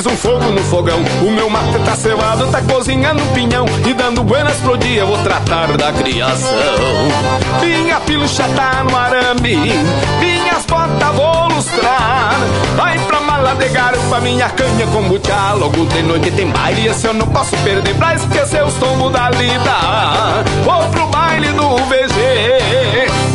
Fogo 0.03 0.51
no 0.51 0.61
fogão. 0.61 0.99
O 1.21 1.31
meu 1.31 1.49
mate 1.49 1.79
tá 1.85 1.95
cevado, 1.95 2.47
tá 2.47 2.61
cozinhando 2.61 3.21
pinhão. 3.33 3.65
E 3.85 3.93
dando 3.93 4.23
buenas 4.23 4.57
pro 4.57 4.77
dia, 4.77 5.05
vou 5.05 5.17
tratar 5.19 5.75
da 5.77 5.91
criação. 5.91 6.51
Minha 7.61 7.99
pilucha 8.01 8.43
tá 8.55 8.83
no 8.83 8.95
arame, 8.95 9.57
minhas 10.19 10.65
botas 10.65 11.15
vou 11.15 11.47
lustrar. 11.49 12.35
Vai 12.75 12.99
pra 12.99 13.19
mala 13.21 13.55
de 13.55 13.69
garupa, 13.69 14.19
minha 14.19 14.49
canha 14.49 14.87
com 14.87 15.03
butiá. 15.03 15.53
Logo 15.53 15.85
de 15.85 16.03
noite 16.03 16.31
tem 16.31 16.47
baile, 16.47 16.87
esse 16.87 17.07
eu 17.07 17.13
não 17.13 17.27
posso 17.27 17.55
perder 17.57 17.95
pra 17.95 18.15
esquecer 18.15 18.63
os 18.63 18.73
tombos 18.75 19.11
da 19.11 19.29
lida. 19.29 20.43
Vou 20.63 20.83
pro 20.89 21.07
baile 21.07 21.47
do 21.49 21.77
VG. 21.85 22.56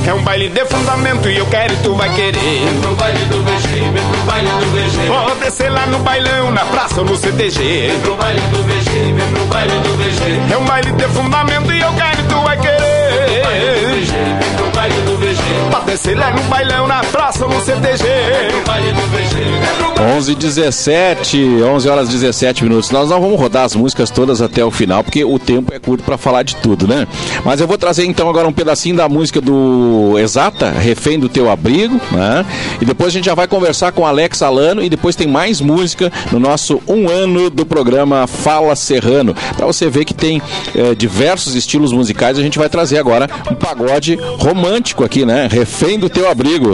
É 0.05 0.13
um 0.13 0.23
baile 0.23 0.49
de 0.49 0.65
fundamento 0.67 1.29
e 1.29 1.39
eu 1.39 1.47
quero 1.47 1.73
e 1.73 1.77
tu 1.77 1.95
vai 1.95 2.13
querer. 2.15 2.33
Vem 2.33 2.81
pro 2.81 2.95
baile 2.97 3.25
do 3.27 3.43
VG, 3.43 3.69
vem 3.69 4.03
pro 4.03 4.23
baile 4.25 4.49
do 4.49 4.67
VG. 4.73 5.07
Vou 5.07 5.37
descer 5.37 5.71
lá 5.71 5.87
no 5.87 5.99
bailão, 6.01 6.51
na 6.51 6.65
praça 6.65 7.01
ou 7.01 7.07
no 7.07 7.17
CTG. 7.17 7.89
Vem 7.89 8.01
pro 8.01 8.17
baile 8.17 8.41
do 8.41 8.63
VG, 8.65 9.13
vem 9.13 9.29
pro 9.33 9.45
baile 9.47 9.73
do 9.81 9.97
VG. 9.97 10.53
É 10.53 10.59
um 10.59 10.65
baile 10.65 10.93
de 10.93 11.05
fundamento 11.09 11.73
e 11.73 11.81
eu 11.81 11.93
quero 11.93 12.21
e 12.21 12.25
tu 12.25 12.41
vai 12.43 12.57
querer. 12.59 12.83
Vem 13.27 13.43
pro 13.43 13.43
baile 13.45 13.71
do 13.77 13.89
VG, 13.89 14.13
vem 14.41 14.57
pro 14.57 14.71
baile 14.73 15.01
do 15.03 15.17
VG. 15.19 15.32
Pra 15.71 15.81
descer 15.81 16.17
lá 16.17 16.31
no 16.31 16.43
bailão, 16.43 16.87
na 16.87 17.03
praça 17.05 17.47
no 17.47 17.61
CTG. 17.61 18.05
Vem 18.05 18.51
pro 18.51 18.63
baile 18.63 18.93
do 18.93 19.03
VG, 19.03 20.17
11 20.17 20.35
17, 20.35 21.63
11 21.63 21.89
horas 21.89 22.09
17 22.09 22.65
minutos. 22.65 22.91
Nós 22.91 23.11
não 23.11 23.21
vamos 23.21 23.39
rodar 23.39 23.65
as 23.65 23.75
músicas 23.75 24.11
todas 24.11 24.43
até 24.43 24.65
o 24.65 24.71
final, 24.71 25.03
porque 25.03 25.25
o 25.25 25.39
tempo 25.39 25.73
é 25.73 25.79
curto 25.79 26.03
para 26.05 26.19
falar 26.19 26.43
de 26.43 26.57
tudo, 26.57 26.87
né? 26.87 27.07
Mas 27.45 27.61
eu 27.61 27.67
vou 27.67 27.79
trazer 27.79 28.05
então 28.05 28.29
agora 28.29 28.47
um 28.47 28.53
pedacinho 28.53 28.97
da 28.97 29.09
música 29.09 29.41
do 29.41 30.19
Exata, 30.19 30.71
Refém 30.71 31.19
do 31.19 31.29
Teu 31.29 31.51
Abrigo, 31.51 32.01
né? 32.11 32.45
E 32.81 32.85
depois 32.85 33.09
a 33.09 33.13
gente 33.13 33.27
já 33.27 33.35
vai 33.35 33.47
conversar 33.47 33.93
com 33.93 34.07
Alex 34.07 34.43
Alano 34.43 34.83
e 34.83 34.89
depois 34.89 35.17
tem 35.17 35.27
mais 35.27 35.61
música 35.61 36.13
no 36.31 36.39
nosso 36.39 36.83
um 36.89 37.09
ano 37.09 37.49
do 37.49 37.65
programa 37.65 38.27
Fala 38.27 38.75
Serrano. 38.75 39.35
Para 39.57 39.67
você 39.67 39.89
ver 39.89 40.05
que 40.05 40.15
tem 40.15 40.43
é, 40.75 40.95
diversos 40.95 41.55
estilos 41.55 41.93
musicais, 41.93 42.39
a 42.39 42.43
gente 42.43 42.59
vai 42.59 42.69
trazer 42.69 42.99
agora 42.99 43.29
um 43.51 43.55
pagode 43.55 44.19
romântico 44.39 45.05
aqui, 45.05 45.25
né? 45.25 45.32
Refém 45.51 45.99
do 45.99 46.09
Teu 46.09 46.29
Abrigo. 46.29 46.71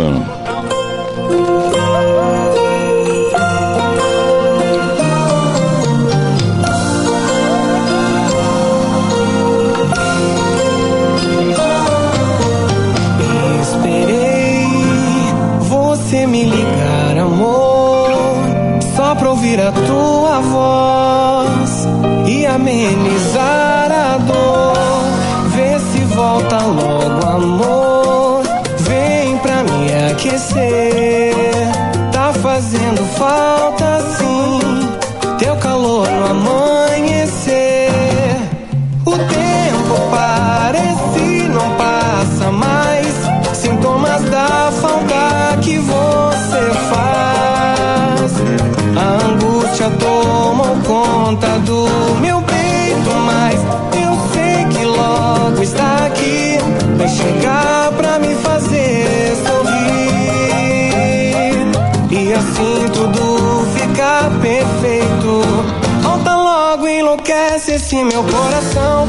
Enlouquece 67.69 67.73
esse 67.73 68.05
meu 68.05 68.23
coração. 68.25 69.09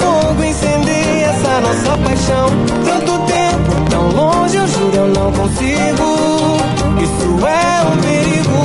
Fogo, 0.00 0.44
incendeia 0.44 1.26
essa 1.26 1.60
nossa 1.60 1.98
paixão. 1.98 2.48
Tanto 2.84 3.18
tempo 3.26 3.90
tão 3.90 4.08
longe, 4.08 4.56
eu 4.56 4.66
juro 4.66 4.96
eu 4.96 5.08
não 5.08 5.32
consigo. 5.32 6.56
Isso 7.00 7.46
é 7.46 7.82
um 7.86 7.96
perigo 8.00 8.64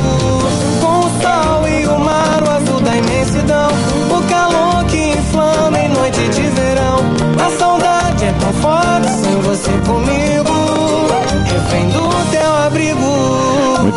sol 1.21 1.67
e 1.67 1.86
o 1.86 2.00
mar, 2.00 2.43
o 2.43 2.50
azul 2.50 2.79
da 2.81 2.95
imensidão. 2.95 3.69
O 4.09 4.21
calor 4.29 4.83
que 4.86 5.12
inflama 5.12 5.79
em 5.79 5.89
noite 5.89 6.27
de 6.29 6.41
verão. 6.41 7.00
A 7.45 7.57
saudade 7.57 8.25
é 8.25 8.33
tão 8.33 8.53
forte 8.53 9.09
sem 9.09 9.41
você 9.41 9.71
comigo. 9.86 10.58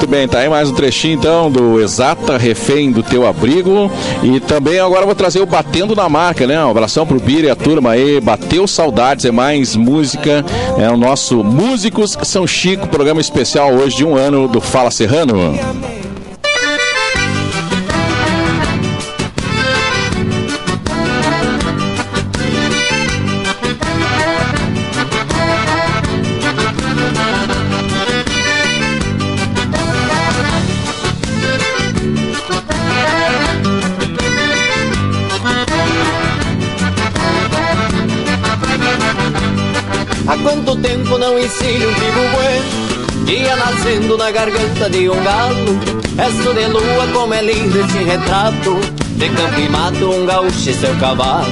Muito 0.03 0.11
bem, 0.11 0.27
tá 0.27 0.41
aí 0.41 0.49
mais 0.49 0.69
um 0.69 0.75
trechinho 0.75 1.15
então 1.15 1.49
do 1.49 1.81
Exata 1.81 2.37
Refém 2.37 2.91
do 2.91 3.05
Teu 3.05 3.25
Abrigo. 3.25 3.89
E 4.21 4.41
também 4.41 4.81
agora 4.81 5.07
vou 5.07 5.15
trazer 5.15 5.41
o 5.41 5.47
Batendo 5.47 5.95
na 5.95 6.09
Marca, 6.09 6.45
né? 6.45 6.61
Um 6.65 6.71
abração 6.71 7.07
pro 7.07 7.21
Bira 7.21 7.47
e 7.47 7.51
a 7.51 7.55
turma 7.55 7.93
aí. 7.93 8.21
Bateu 8.21 8.67
saudades, 8.67 9.25
é 9.25 9.31
mais 9.31 9.77
música. 9.77 10.45
É 10.77 10.91
o 10.91 10.97
nosso 10.97 11.45
Músicos 11.45 12.19
São 12.25 12.49
Chico, 12.49 12.89
programa 12.89 13.21
especial 13.21 13.73
hoje 13.75 13.99
de 13.99 14.05
um 14.05 14.17
ano 14.17 14.49
do 14.49 14.61
Fala 14.61 14.91
Serrano. 14.91 15.57
Não 41.23 41.39
ensine 41.39 41.87
um 41.87 41.95
trigo 41.95 42.21
bueno. 42.35 43.25
Dia 43.25 43.55
nascendo 43.55 44.19
na 44.19 44.33
garganta 44.33 44.91
de 44.91 45.09
um 45.09 45.23
galo 45.23 45.79
Resto 46.17 46.53
de 46.53 46.67
lua 46.67 47.07
como 47.13 47.33
é 47.33 47.41
lindo 47.41 47.81
esse 47.81 47.99
retrato. 47.99 48.81
De 49.17 49.29
campo 49.29 49.61
e 49.61 49.69
mato 49.69 50.11
um 50.11 50.27
gaúcho 50.27 50.71
e 50.71 50.75
seu 50.75 50.93
cavalo. 50.97 51.47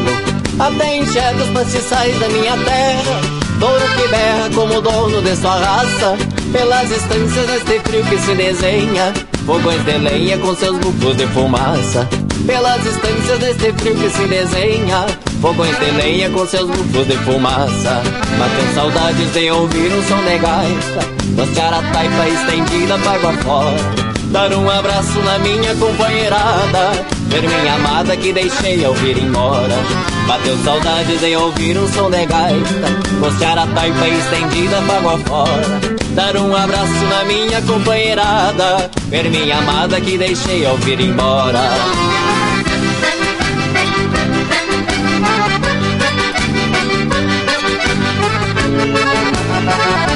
Até 0.58 0.96
enxerga 0.98 1.44
os 1.44 1.50
pastiçais 1.50 2.18
da 2.18 2.28
minha 2.28 2.56
terra. 2.64 3.20
Touro 3.60 3.88
que 3.96 4.08
berra 4.08 4.50
como 4.52 4.80
dono 4.80 5.22
de 5.22 5.36
sua 5.36 5.54
raça. 5.54 6.16
Pelas 6.50 6.90
estâncias 6.90 7.46
deste 7.46 7.80
frio 7.80 8.04
que 8.06 8.18
se 8.18 8.34
desenha. 8.34 9.14
Fogões 9.46 9.84
de 9.84 9.98
lenha 9.98 10.36
com 10.38 10.52
seus 10.56 10.78
bufos 10.78 11.16
de 11.16 11.28
fumaça. 11.28 12.08
Pelas 12.44 12.84
estâncias 12.84 13.38
deste 13.38 13.72
frio 13.74 13.94
que 13.94 14.10
se 14.10 14.26
desenha 14.26 15.06
Fogões 15.40 15.74
de 15.78 15.90
lenha 15.92 16.28
com 16.28 16.46
seus 16.46 16.68
bufos 16.68 17.06
de 17.06 17.16
fumaça. 17.18 18.02
Matando 18.38 18.74
saudades 18.74 19.32
de 19.32 19.50
ouvir 19.50 19.90
um 19.90 20.02
som 20.02 20.18
de 20.18 20.36
gaita. 20.38 21.20
Nossa 21.34 21.82
taipa 21.92 22.28
estendida 22.28 22.94
água 22.94 23.32
fora 23.44 24.10
Dar 24.30 24.52
um 24.52 24.68
abraço 24.68 25.18
na 25.20 25.38
minha 25.38 25.74
companheirada. 25.76 26.92
Ver 27.28 27.42
minha 27.42 27.74
amada 27.74 28.16
que 28.16 28.32
deixei 28.34 28.84
ao 28.84 28.92
vir 28.94 29.16
embora. 29.16 29.76
Bateu 30.26 30.58
saudades 30.58 31.22
em 31.22 31.36
ouvir 31.36 31.76
um 31.78 31.88
som 31.88 32.10
de 32.10 32.26
gaita. 32.26 33.18
Mostrar 33.18 33.58
a 33.58 33.66
taipa 33.66 34.08
estendida 34.08 34.76
água 34.76 35.18
fora. 35.26 35.80
Dar 36.14 36.36
um 36.36 36.54
abraço 36.54 37.04
na 37.08 37.24
minha 37.24 37.62
companheirada. 37.62 38.90
Ver 39.08 39.30
minha 39.30 39.56
amada 39.56 40.00
que 40.00 40.18
deixei 40.18 40.66
ao 40.66 40.76
vir 40.76 41.00
embora 41.00 41.60
Thank 49.70 50.04
you. 50.04 50.09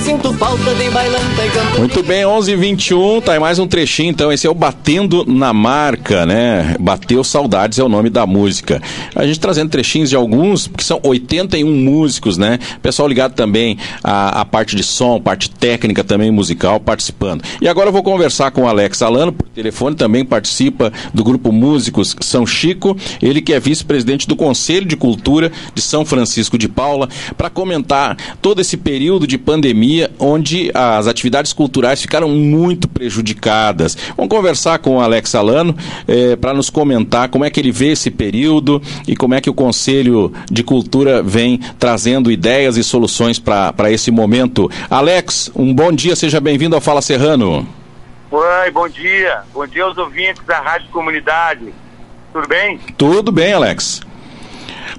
Sinto 0.00 0.32
falta 0.34 0.74
de 0.74 0.90
bailanta 0.90 1.46
e 1.46 1.50
canto. 1.50 1.78
Muito 1.78 2.02
bem, 2.02 2.24
11 2.24 2.56
21 2.56 3.20
tá 3.20 3.32
aí 3.32 3.38
mais 3.38 3.58
um 3.58 3.66
trechinho, 3.66 4.10
então 4.10 4.32
esse 4.32 4.46
é 4.46 4.50
o 4.50 4.54
Batendo 4.54 5.24
na 5.26 5.52
Marca, 5.52 6.24
né? 6.24 6.76
Bateu 6.78 7.24
Saudades 7.24 7.78
é 7.78 7.84
o 7.84 7.88
nome 7.88 8.08
da 8.08 8.26
música. 8.26 8.80
A 9.14 9.26
gente 9.26 9.40
trazendo 9.40 9.70
trechinhos 9.70 10.10
de 10.10 10.16
alguns, 10.16 10.66
que 10.66 10.84
são 10.84 11.00
81 11.02 11.68
músicos, 11.68 12.38
né? 12.38 12.58
Pessoal 12.80 13.08
ligado 13.08 13.34
também 13.34 13.78
à, 14.02 14.40
à 14.40 14.44
parte 14.44 14.76
de 14.76 14.82
som, 14.82 15.20
parte 15.20 15.50
técnica 15.50 16.04
também 16.04 16.30
musical 16.30 16.78
participando. 16.78 17.42
E 17.60 17.68
agora 17.68 17.88
eu 17.88 17.92
vou 17.92 18.02
conversar 18.02 18.50
com 18.50 18.62
o 18.62 18.68
Alex 18.68 19.02
Alano, 19.02 19.32
por 19.32 19.48
telefone, 19.48 19.96
também 19.96 20.24
participa 20.24 20.92
do 21.12 21.24
grupo 21.24 21.50
Músicos 21.50 22.14
São 22.20 22.46
Chico, 22.46 22.96
ele 23.20 23.40
que 23.40 23.52
é 23.52 23.60
vice-presidente 23.60 24.28
do 24.28 24.36
Conselho 24.36 24.86
de 24.86 24.96
Cultura 24.96 25.50
de 25.74 25.82
São 25.82 26.04
Francisco 26.04 26.56
de 26.56 26.68
Paula, 26.68 27.08
para 27.36 27.50
comentar 27.50 28.16
todo 28.40 28.60
esse 28.60 28.76
período 28.76 29.26
de 29.26 29.36
pandemia 29.36 29.87
pandemia, 29.88 30.10
onde 30.18 30.70
as 30.74 31.06
atividades 31.06 31.52
culturais 31.52 32.00
ficaram 32.00 32.28
muito 32.28 32.86
prejudicadas. 32.86 33.96
Vamos 34.16 34.34
conversar 34.34 34.78
com 34.78 34.96
o 34.96 35.00
Alex 35.00 35.34
Alano 35.34 35.74
eh, 36.06 36.36
para 36.36 36.52
nos 36.52 36.68
comentar 36.68 37.28
como 37.28 37.44
é 37.44 37.50
que 37.50 37.58
ele 37.58 37.72
vê 37.72 37.92
esse 37.92 38.10
período 38.10 38.82
e 39.06 39.16
como 39.16 39.34
é 39.34 39.40
que 39.40 39.48
o 39.48 39.54
Conselho 39.54 40.32
de 40.50 40.62
Cultura 40.62 41.22
vem 41.22 41.58
trazendo 41.78 42.30
ideias 42.30 42.76
e 42.76 42.84
soluções 42.84 43.38
para 43.38 43.90
esse 43.90 44.10
momento. 44.10 44.70
Alex, 44.90 45.50
um 45.54 45.72
bom 45.72 45.90
dia, 45.90 46.14
seja 46.14 46.40
bem-vindo 46.40 46.74
ao 46.74 46.80
Fala 46.80 47.00
Serrano. 47.00 47.66
Oi, 48.30 48.70
bom 48.72 48.88
dia. 48.88 49.40
Bom 49.54 49.66
dia 49.66 49.84
aos 49.84 49.96
ouvintes 49.96 50.42
da 50.44 50.60
Rádio 50.60 50.88
Comunidade. 50.90 51.72
Tudo 52.32 52.46
bem? 52.46 52.78
Tudo 52.96 53.32
bem, 53.32 53.54
Alex. 53.54 54.02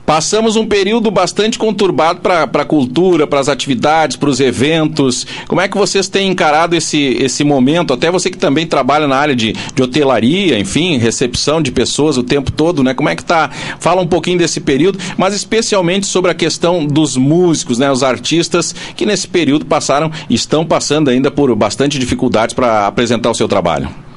Passamos 0.10 0.56
um 0.56 0.66
período 0.66 1.12
bastante 1.12 1.60
conturbado 1.60 2.20
para 2.22 2.42
a 2.42 2.66
cultura, 2.66 3.28
para 3.28 3.40
as 3.40 3.48
atividades, 3.48 4.18
para 4.18 4.28
os 4.28 4.40
eventos. 4.40 5.28
Como 5.48 5.62
é 5.62 5.68
que 5.68 5.78
vocês 5.78 6.10
têm 6.10 6.32
encarado 6.32 6.76
esse, 6.76 7.16
esse 7.22 7.44
momento? 7.44 7.94
Até 7.94 8.10
você 8.10 8.32
que 8.32 8.38
também 8.40 8.66
trabalha 8.66 9.08
na 9.08 9.16
área 9.16 9.36
de, 9.36 9.54
de 9.54 9.84
hotelaria, 9.84 10.58
enfim, 10.58 10.98
recepção 10.98 11.62
de 11.62 11.72
pessoas 11.72 12.18
o 12.18 12.24
tempo 12.24 12.52
todo, 12.52 12.84
né? 12.84 12.96
Como 12.96 13.08
é 13.08 13.16
que 13.16 13.24
tá? 13.24 13.52
Fala 13.80 14.02
um 14.02 14.08
pouquinho 14.08 14.40
desse 14.40 14.60
período, 14.60 14.98
mas 15.16 15.36
especialmente 15.36 16.08
sobre 16.08 16.32
a 16.32 16.34
questão 16.34 16.88
dos 16.88 17.16
músicos, 17.16 17.78
né? 17.78 17.92
Os 17.92 18.02
artistas 18.02 18.74
que 18.96 19.06
nesse 19.06 19.28
período 19.28 19.68
passaram, 19.68 20.12
estão 20.28 20.66
passando 20.66 21.12
ainda 21.12 21.30
por 21.30 21.56
bastante 21.56 22.00
dificuldades 22.00 22.56
para 22.56 22.88
apresentar 22.88 23.30
o 23.30 23.36
seu 23.36 23.48
trabalho. 23.48 24.09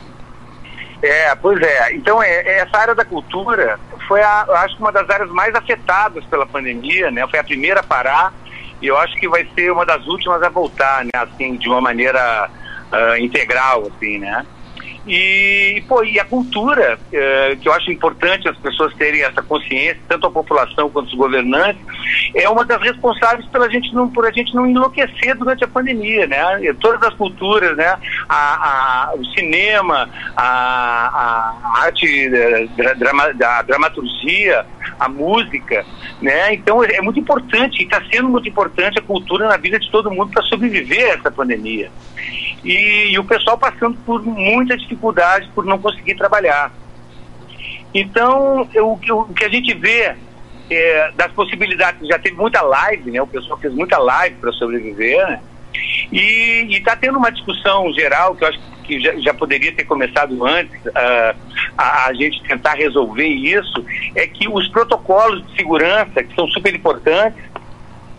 É, 1.02 1.34
pois 1.34 1.60
é. 1.60 1.94
Então, 1.94 2.22
é, 2.22 2.60
essa 2.60 2.78
área 2.78 2.94
da 2.94 3.04
cultura 3.04 3.78
foi, 4.06 4.22
a, 4.22 4.42
acho 4.62 4.76
que, 4.76 4.82
uma 4.82 4.92
das 4.92 5.08
áreas 5.10 5.30
mais 5.30 5.52
afetadas 5.54 6.24
pela 6.26 6.46
pandemia, 6.46 7.10
né? 7.10 7.26
Foi 7.28 7.40
a 7.40 7.44
primeira 7.44 7.80
a 7.80 7.82
parar 7.82 8.32
e 8.80 8.86
eu 8.86 8.96
acho 8.96 9.14
que 9.16 9.28
vai 9.28 9.46
ser 9.54 9.72
uma 9.72 9.84
das 9.84 10.06
últimas 10.06 10.40
a 10.42 10.48
voltar, 10.48 11.04
né? 11.04 11.10
Assim, 11.16 11.56
de 11.56 11.68
uma 11.68 11.80
maneira 11.80 12.48
uh, 12.92 13.16
integral, 13.16 13.90
assim, 13.94 14.18
né? 14.18 14.46
E, 15.06 15.82
pô, 15.88 16.04
e 16.04 16.20
a 16.20 16.24
cultura, 16.24 16.98
eh, 17.12 17.56
que 17.60 17.68
eu 17.68 17.72
acho 17.72 17.90
importante 17.90 18.48
as 18.48 18.56
pessoas 18.58 18.94
terem 18.94 19.22
essa 19.22 19.42
consciência, 19.42 20.00
tanto 20.08 20.28
a 20.28 20.30
população 20.30 20.88
quanto 20.90 21.08
os 21.08 21.14
governantes, 21.14 21.82
é 22.34 22.48
uma 22.48 22.64
das 22.64 22.80
responsáveis 22.80 23.44
pela 23.48 23.68
gente 23.68 23.92
não, 23.92 24.08
por 24.08 24.24
a 24.26 24.30
gente 24.30 24.54
não 24.54 24.64
enlouquecer 24.64 25.36
durante 25.36 25.64
a 25.64 25.68
pandemia, 25.68 26.26
né? 26.28 26.40
Todas 26.80 27.02
as 27.02 27.14
culturas, 27.14 27.76
né? 27.76 27.98
A, 28.28 29.08
a 29.08 29.14
o 29.16 29.24
cinema, 29.26 30.08
a, 30.36 31.54
a 31.74 31.82
arte 31.84 32.30
da, 32.76 32.94
drama, 32.94 33.34
da 33.34 33.62
dramaturgia, 33.62 34.64
a 35.00 35.08
música, 35.08 35.84
né? 36.20 36.54
Então 36.54 36.82
é 36.84 37.00
muito 37.00 37.18
importante, 37.18 37.80
e 37.80 37.84
está 37.84 38.00
sendo 38.08 38.28
muito 38.28 38.48
importante 38.48 39.00
a 39.00 39.02
cultura 39.02 39.48
na 39.48 39.56
vida 39.56 39.80
de 39.80 39.90
todo 39.90 40.12
mundo 40.12 40.30
para 40.30 40.42
sobreviver 40.44 41.10
a 41.10 41.14
essa 41.14 41.30
pandemia 41.30 41.90
e, 42.64 43.10
e 43.10 43.18
o 43.18 43.24
pessoal 43.24 43.58
passando 43.58 43.96
por 44.06 44.22
muita 44.22 44.76
dificuldade 44.76 45.50
por 45.54 45.64
não 45.64 45.78
conseguir 45.78 46.14
trabalhar. 46.14 46.72
Então, 47.94 48.68
eu, 48.72 48.92
o 48.92 49.34
que 49.34 49.44
a 49.44 49.48
gente 49.48 49.74
vê 49.74 50.14
é, 50.70 51.12
das 51.12 51.30
possibilidades, 51.32 52.06
já 52.08 52.18
teve 52.18 52.36
muita 52.36 52.62
live, 52.62 53.10
né? 53.10 53.20
O 53.20 53.26
pessoal 53.26 53.58
fez 53.58 53.74
muita 53.74 53.98
live 53.98 54.36
para 54.36 54.52
sobreviver, 54.52 55.26
né? 55.26 55.40
E 56.10 56.66
está 56.70 56.94
tendo 56.96 57.18
uma 57.18 57.30
discussão 57.30 57.92
geral 57.92 58.34
que 58.34 58.44
eu 58.44 58.48
acho 58.48 58.60
que 58.84 59.00
já, 59.00 59.14
já 59.16 59.32
poderia 59.32 59.72
ter 59.72 59.84
começado 59.84 60.44
antes 60.44 60.74
uh, 60.86 61.36
a, 61.78 62.06
a, 62.06 62.14
gente 62.14 62.42
tentar 62.42 62.74
resolver 62.74 63.26
isso, 63.26 63.84
é 64.14 64.26
que 64.26 64.48
os 64.48 64.68
protocolos 64.68 65.46
de 65.46 65.56
segurança, 65.56 66.22
que 66.22 66.34
são 66.34 66.46
super 66.48 66.74
importantes, 66.74 67.42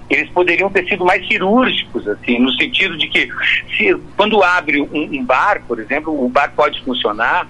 eles 0.09 0.29
poderiam 0.29 0.69
ter 0.69 0.87
sido 0.87 1.05
mais 1.05 1.25
cirúrgicos, 1.27 2.07
assim, 2.07 2.39
no 2.39 2.51
sentido 2.53 2.97
de 2.97 3.07
que 3.07 3.27
se, 3.75 3.95
quando 4.15 4.43
abre 4.43 4.81
um, 4.81 4.87
um 4.93 5.25
bar, 5.25 5.61
por 5.67 5.79
exemplo, 5.79 6.23
o 6.23 6.29
bar 6.29 6.51
pode 6.55 6.81
funcionar, 6.83 7.47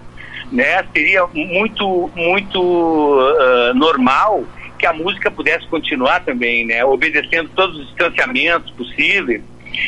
né, 0.51 0.83
seria 0.93 1.25
muito, 1.33 2.11
muito 2.15 2.61
uh, 2.61 3.73
normal 3.73 4.45
que 4.77 4.85
a 4.85 4.93
música 4.93 5.31
pudesse 5.31 5.65
continuar 5.67 6.19
também, 6.21 6.65
né, 6.65 6.85
obedecendo 6.85 7.49
todos 7.55 7.77
os 7.77 7.87
distanciamentos 7.87 8.71
possíveis, 8.71 9.41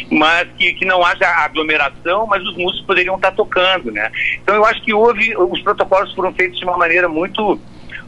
mas 0.09 0.47
que, 0.57 0.73
que 0.73 0.85
não 0.85 1.05
haja 1.05 1.27
aglomeração, 1.27 2.25
mas 2.25 2.41
os 2.43 2.57
músicos 2.57 2.85
poderiam 2.87 3.15
estar 3.15 3.31
tocando, 3.31 3.91
né. 3.91 4.11
Então 4.41 4.55
eu 4.55 4.65
acho 4.65 4.81
que 4.81 4.93
houve, 4.93 5.35
os 5.37 5.61
protocolos 5.61 6.13
foram 6.13 6.33
feitos 6.33 6.57
de 6.57 6.65
uma 6.65 6.77
maneira 6.77 7.07
muito 7.07 7.59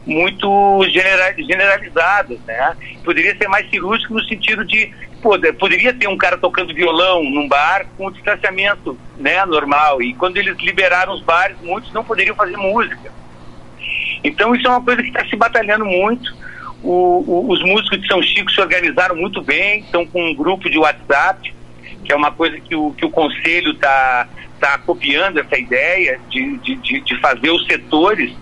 muito 0.08 0.82
generalizadas, 0.88 2.40
né? 2.46 2.74
Poderia 3.04 3.36
ser 3.36 3.46
mais 3.46 3.68
cirúrgico 3.68 4.14
no 4.14 4.24
sentido 4.24 4.64
de 4.64 4.90
poder, 5.22 5.52
poderia 5.52 5.92
ter 5.92 6.08
um 6.08 6.16
cara 6.16 6.38
tocando 6.38 6.72
violão 6.72 7.22
num 7.22 7.46
bar 7.46 7.86
com 7.96 8.06
o 8.06 8.10
distanciamento, 8.10 8.98
né, 9.18 9.44
normal. 9.44 10.00
E 10.00 10.14
quando 10.14 10.38
eles 10.38 10.56
liberaram 10.58 11.12
os 11.12 11.22
bares, 11.22 11.58
muitos 11.62 11.92
não 11.92 12.02
poderiam 12.02 12.34
fazer 12.34 12.56
música. 12.56 13.12
Então 14.24 14.54
isso 14.54 14.66
é 14.66 14.70
uma 14.70 14.82
coisa 14.82 15.02
que 15.02 15.08
está 15.08 15.24
se 15.26 15.36
batalhando 15.36 15.84
muito. 15.84 16.34
O, 16.82 17.24
o, 17.26 17.52
os 17.52 17.62
músicos 17.62 18.00
de 18.00 18.08
São 18.08 18.22
Chico 18.22 18.50
se 18.50 18.60
organizaram 18.62 19.14
muito 19.14 19.42
bem, 19.42 19.80
estão 19.80 20.06
com 20.06 20.22
um 20.22 20.34
grupo 20.34 20.70
de 20.70 20.78
WhatsApp, 20.78 21.54
que 22.02 22.12
é 22.12 22.16
uma 22.16 22.32
coisa 22.32 22.58
que 22.58 22.74
o, 22.74 22.92
que 22.92 23.04
o 23.04 23.10
conselho 23.10 23.72
está 23.72 24.26
tá 24.58 24.78
copiando 24.78 25.38
essa 25.38 25.58
ideia 25.58 26.18
de, 26.30 26.56
de, 26.58 26.76
de, 26.76 27.00
de 27.00 27.20
fazer 27.20 27.50
os 27.50 27.66
setores 27.66 28.32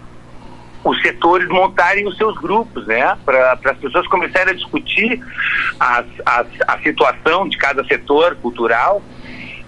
os 0.87 1.03
setores 1.03 1.49
montarem 1.49 2.07
os 2.07 2.17
seus 2.17 2.37
grupos, 2.39 2.87
né? 2.87 3.17
Para 3.25 3.59
as 3.65 3.79
pessoas 3.79 4.07
começarem 4.07 4.53
a 4.53 4.57
discutir 4.57 5.21
as, 5.81 6.07
as, 6.25 6.47
a 6.69 6.79
situação 6.79 7.49
de 7.49 7.59
cada 7.59 7.85
setor 7.85 8.37
cultural 8.37 9.03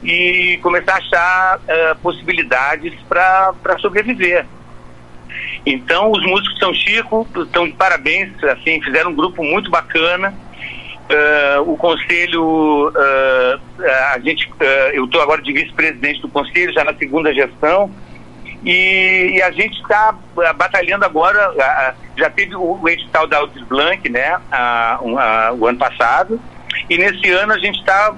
e 0.03 0.59
começar 0.63 0.93
a 0.93 0.97
achar 0.97 1.59
uh, 1.59 1.99
possibilidades 2.01 2.95
para 3.09 3.79
sobreviver. 3.81 4.47
Então, 5.67 6.13
os 6.13 6.25
músicos 6.25 6.59
São 6.61 6.73
Chico 6.73 7.27
estão 7.37 7.67
de 7.67 7.75
parabéns, 7.75 8.33
assim, 8.45 8.81
fizeram 8.81 9.11
um 9.11 9.15
grupo 9.15 9.43
muito 9.43 9.71
bacana. 9.71 10.33
Uh, 11.11 11.73
o 11.73 11.77
conselho, 11.77 12.91
uh, 12.91 13.61
a 14.15 14.19
gente, 14.21 14.49
eu 14.93 15.05
estou 15.07 15.21
agora 15.21 15.43
de 15.43 15.53
vice-presidente 15.53 16.21
do 16.21 16.29
conselho, 16.29 16.73
já 16.73 16.85
na 16.85 16.95
segunda 16.95 17.35
gestão, 17.35 17.91
e, 18.65 19.37
e 19.37 19.43
a 19.43 19.51
gente 19.51 19.81
está 19.81 20.15
uh, 20.15 20.55
batalhando 20.55 21.05
agora, 21.05 21.53
uh, 21.53 21.95
já 22.17 22.29
teve 22.29 22.57
o, 22.57 22.89
edital 22.89 23.27
da 23.27 23.39
Altis 23.39 23.63
Blanc, 23.65 24.09
né, 24.09 24.37
uh, 24.37 25.07
um, 25.07 25.15
o 25.61 25.67
ano 25.67 25.79
passado, 25.79 26.41
e 26.91 26.97
nesse 26.97 27.31
ano 27.31 27.53
a 27.53 27.59
gente 27.59 27.79
está 27.79 28.15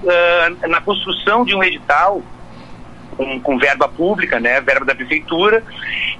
na 0.67 0.81
construção 0.81 1.43
de 1.43 1.55
um 1.55 1.63
edital 1.63 2.21
com, 3.17 3.39
com, 3.39 3.57
verba 3.57 3.87
pública, 3.87 4.39
né, 4.39 4.61
verba 4.61 4.85
da 4.85 4.95
prefeitura, 4.95 5.63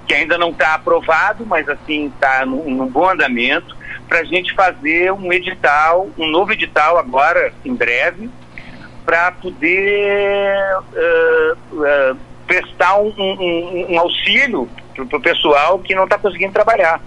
que 0.07 0.13
ainda 0.13 0.37
não 0.37 0.49
está 0.49 0.75
aprovado, 0.75 1.45
mas 1.45 1.67
assim 1.69 2.07
está 2.07 2.45
num, 2.45 2.85
bom 2.87 3.09
andamento, 3.09 3.75
para 4.07 4.19
a 4.19 4.23
gente 4.25 4.53
fazer 4.53 5.11
um 5.13 5.31
edital, 5.31 6.09
um 6.17 6.27
novo 6.27 6.51
edital 6.51 6.97
agora, 6.97 7.53
em 7.63 7.73
breve, 7.73 8.29
para 9.05 9.31
poder 9.31 10.57
uh, 10.93 12.13
uh, 12.13 12.30
prestar 12.51 12.99
um, 12.99 13.13
um, 13.17 13.93
um 13.93 13.99
auxílio 13.99 14.69
para 14.93 15.17
o 15.17 15.21
pessoal 15.21 15.79
que 15.79 15.95
não 15.95 16.03
está 16.03 16.17
conseguindo 16.17 16.51
trabalhar. 16.51 17.01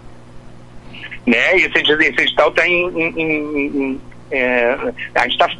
Né? 1.26 1.58
E 1.58 1.66
esse, 1.66 1.78
esse 1.78 2.22
edital 2.22 2.48
está 2.48 2.66
em, 2.66 2.88
em, 2.98 3.20
em, 3.20 4.00
é, 4.30 4.74
a 5.14 5.28
gente 5.28 5.32
está 5.32 5.50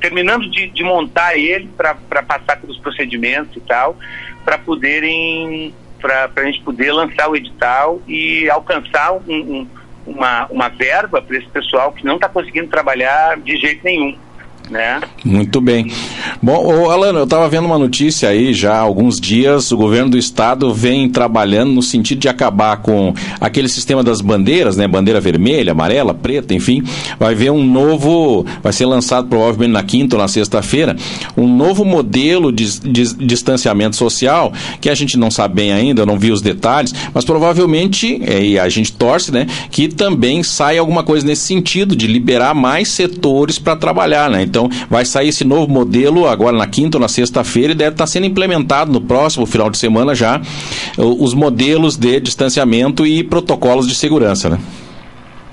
terminando 0.00 0.50
de, 0.50 0.68
de, 0.68 0.84
montar 0.84 1.34
ele 1.34 1.70
para 1.78 2.22
passar 2.22 2.60
pelos 2.60 2.76
procedimentos 2.78 3.56
e 3.56 3.60
tal, 3.60 3.96
para 4.44 4.58
poderem, 4.58 5.74
para 5.98 6.30
a 6.36 6.44
gente 6.44 6.60
poder 6.60 6.92
lançar 6.92 7.30
o 7.30 7.36
edital 7.36 8.02
e 8.06 8.50
alcançar 8.50 9.14
um, 9.14 9.20
um, 9.28 9.66
uma, 10.06 10.46
uma 10.48 10.68
verba 10.68 11.22
para 11.22 11.38
esse 11.38 11.48
pessoal 11.48 11.90
que 11.92 12.04
não 12.04 12.16
está 12.16 12.28
conseguindo 12.28 12.68
trabalhar 12.68 13.38
de 13.38 13.56
jeito 13.56 13.82
nenhum 13.82 14.14
né? 14.72 15.00
Muito 15.24 15.60
bem. 15.60 15.92
Bom, 16.42 16.90
Alano, 16.90 17.20
eu 17.20 17.24
estava 17.24 17.48
vendo 17.48 17.66
uma 17.66 17.78
notícia 17.78 18.30
aí 18.30 18.54
já 18.54 18.74
há 18.74 18.80
alguns 18.80 19.20
dias, 19.20 19.70
o 19.70 19.76
governo 19.76 20.10
do 20.10 20.18
estado 20.18 20.72
vem 20.72 21.08
trabalhando 21.08 21.72
no 21.72 21.82
sentido 21.82 22.20
de 22.20 22.28
acabar 22.28 22.78
com 22.78 23.14
aquele 23.40 23.68
sistema 23.68 24.02
das 24.02 24.20
bandeiras, 24.20 24.76
né? 24.76 24.88
Bandeira 24.88 25.20
vermelha, 25.20 25.72
amarela, 25.72 26.14
preta, 26.14 26.54
enfim. 26.54 26.82
Vai 27.18 27.34
ver 27.34 27.50
um 27.50 27.64
novo, 27.64 28.46
vai 28.62 28.72
ser 28.72 28.86
lançado 28.86 29.28
provavelmente 29.28 29.72
na 29.72 29.82
quinta 29.82 30.16
ou 30.16 30.22
na 30.22 30.28
sexta-feira, 30.28 30.96
um 31.36 31.46
novo 31.46 31.84
modelo 31.84 32.50
de, 32.50 32.80
de, 32.80 33.14
distanciamento 33.14 33.94
social, 33.96 34.52
que 34.80 34.88
a 34.88 34.94
gente 34.94 35.18
não 35.18 35.30
sabe 35.30 35.56
bem 35.56 35.72
ainda, 35.72 36.02
eu 36.02 36.06
não 36.06 36.18
vi 36.18 36.32
os 36.32 36.40
detalhes, 36.40 36.94
mas 37.12 37.24
provavelmente, 37.24 38.20
é, 38.24 38.42
e 38.42 38.58
a 38.58 38.68
gente 38.68 38.92
torce, 38.92 39.30
né, 39.30 39.46
que 39.70 39.88
também 39.88 40.42
saia 40.42 40.80
alguma 40.80 41.02
coisa 41.02 41.26
nesse 41.26 41.42
sentido, 41.42 41.94
de 41.94 42.06
liberar 42.06 42.54
mais 42.54 42.88
setores 42.88 43.58
para 43.58 43.76
trabalhar, 43.76 44.30
né? 44.30 44.42
Então, 44.42 44.61
vai 44.88 45.04
sair 45.04 45.28
esse 45.28 45.44
novo 45.44 45.70
modelo 45.72 46.26
agora 46.26 46.56
na 46.56 46.66
quinta 46.66 46.96
ou 46.96 47.00
na 47.00 47.08
sexta-feira 47.08 47.72
e 47.72 47.74
deve 47.74 47.92
estar 47.92 48.06
sendo 48.06 48.26
implementado 48.26 48.92
no 48.92 49.00
próximo 49.00 49.46
final 49.46 49.70
de 49.70 49.78
semana 49.78 50.14
já 50.14 50.40
os 50.98 51.34
modelos 51.34 51.96
de 51.96 52.20
distanciamento 52.20 53.06
e 53.06 53.22
protocolos 53.22 53.88
de 53.88 53.94
segurança, 53.94 54.48
né? 54.48 54.58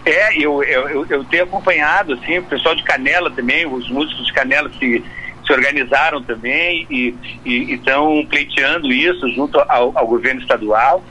É, 0.06 0.36
eu, 0.38 0.63
eu, 0.63 1.06
eu 1.08 1.24
tenho 1.26 1.43
acompanhado, 1.43 2.13
assim, 2.13 2.39
o 2.39 2.43
pessoal 2.43 2.74
de 2.74 2.84
Canela 2.84 3.30
também, 3.30 3.67
os 3.67 3.89
músicos 3.89 4.26
de 4.26 4.34
Canela 4.34 4.72
se, 4.80 5.04
se 5.45 5.54
organizaram 5.54 6.24
também 6.24 6.88
e 6.89 7.13
estão 7.45 8.26
pleiteando 8.28 8.91
isso 8.91 9.30
junto 9.30 9.60
ao, 9.60 9.91
ao 9.95 10.08
governo 10.08 10.41
estadual. 10.41 11.04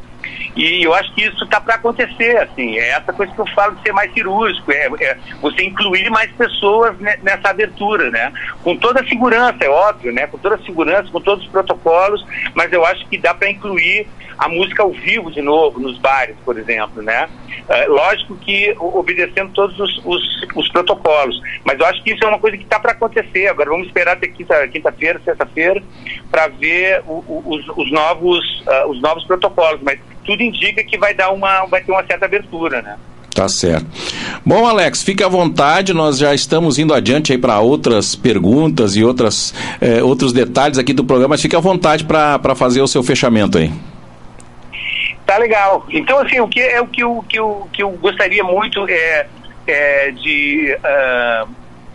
E 0.58 0.82
eu 0.82 0.92
acho 0.92 1.14
que 1.14 1.22
isso 1.22 1.44
está 1.44 1.60
para 1.60 1.76
acontecer, 1.76 2.36
assim, 2.38 2.76
é 2.76 2.88
essa 2.88 3.12
coisa 3.12 3.32
que 3.32 3.38
eu 3.38 3.46
falo 3.54 3.76
de 3.76 3.82
ser 3.82 3.92
mais 3.92 4.12
cirúrgico, 4.12 4.72
é, 4.72 4.90
é, 5.00 5.16
você 5.40 5.62
incluir 5.62 6.10
mais 6.10 6.32
pessoas 6.32 6.98
nessa 6.98 7.50
abertura, 7.50 8.10
né? 8.10 8.32
Com 8.64 8.76
toda 8.76 9.00
a 9.00 9.06
segurança, 9.06 9.58
é 9.60 9.68
óbvio, 9.68 10.12
né? 10.12 10.26
Com 10.26 10.36
toda 10.36 10.56
a 10.56 10.62
segurança, 10.64 11.12
com 11.12 11.20
todos 11.20 11.44
os 11.44 11.50
protocolos, 11.52 12.26
mas 12.56 12.72
eu 12.72 12.84
acho 12.84 13.06
que 13.06 13.16
dá 13.16 13.32
para 13.32 13.48
incluir 13.48 14.08
a 14.36 14.48
música 14.48 14.82
ao 14.82 14.90
vivo 14.90 15.30
de 15.30 15.40
novo, 15.40 15.78
nos 15.78 15.96
bares, 15.98 16.34
por 16.44 16.58
exemplo, 16.58 17.02
né? 17.02 17.28
É, 17.68 17.86
lógico 17.86 18.34
que 18.36 18.74
obedecendo 18.78 19.52
todos 19.52 19.78
os, 19.78 20.00
os, 20.04 20.46
os, 20.56 20.68
protocolos, 20.70 21.40
mas 21.64 21.78
eu 21.78 21.86
acho 21.86 22.02
que 22.02 22.12
isso 22.12 22.24
é 22.24 22.28
uma 22.28 22.38
coisa 22.38 22.56
que 22.56 22.64
está 22.64 22.80
para 22.80 22.92
acontecer. 22.92 23.46
Agora 23.46 23.70
vamos 23.70 23.86
esperar 23.86 24.12
até 24.12 24.26
quinta-feira, 24.26 24.68
quinta 24.68 24.94
sexta-feira, 25.24 25.82
para 26.30 26.48
ver 26.48 27.02
o, 27.06 27.22
o, 27.28 27.42
os, 27.46 27.68
os, 27.76 27.92
novos, 27.92 28.64
uh, 28.66 28.88
os 28.88 29.00
novos 29.00 29.24
protocolos, 29.24 29.80
mas 29.82 30.00
tudo 30.28 30.42
indica 30.42 30.84
que 30.84 30.98
vai 30.98 31.14
dar 31.14 31.30
uma, 31.30 31.64
vai 31.64 31.82
ter 31.82 31.90
uma 31.90 32.04
certa 32.04 32.26
abertura, 32.26 32.82
né? 32.82 32.96
Tá 33.34 33.48
certo. 33.48 33.86
Bom, 34.44 34.66
Alex, 34.66 35.02
fique 35.02 35.24
à 35.24 35.28
vontade, 35.28 35.94
nós 35.94 36.18
já 36.18 36.34
estamos 36.34 36.78
indo 36.78 36.92
adiante 36.92 37.32
aí 37.32 37.38
para 37.38 37.58
outras 37.60 38.14
perguntas 38.14 38.94
e 38.94 39.02
outras, 39.02 39.54
eh, 39.80 40.02
outros 40.02 40.34
detalhes 40.34 40.76
aqui 40.76 40.92
do 40.92 41.02
programa, 41.02 41.30
mas 41.30 41.40
fique 41.40 41.56
à 41.56 41.60
vontade 41.60 42.04
para 42.04 42.54
fazer 42.54 42.82
o 42.82 42.86
seu 42.86 43.02
fechamento 43.02 43.56
aí. 43.56 43.70
Tá 45.24 45.38
legal. 45.38 45.86
Então, 45.88 46.18
assim, 46.18 46.40
o 46.40 46.48
que 46.48 46.60
é 46.60 46.78
o 46.78 46.86
que 46.86 47.02
eu, 47.02 47.24
que 47.26 47.38
eu, 47.38 47.68
que 47.72 47.82
eu 47.82 47.90
gostaria 47.92 48.44
muito 48.44 48.86
é, 48.86 49.26
é 49.66 50.10
de 50.10 50.76
uh, 50.76 51.48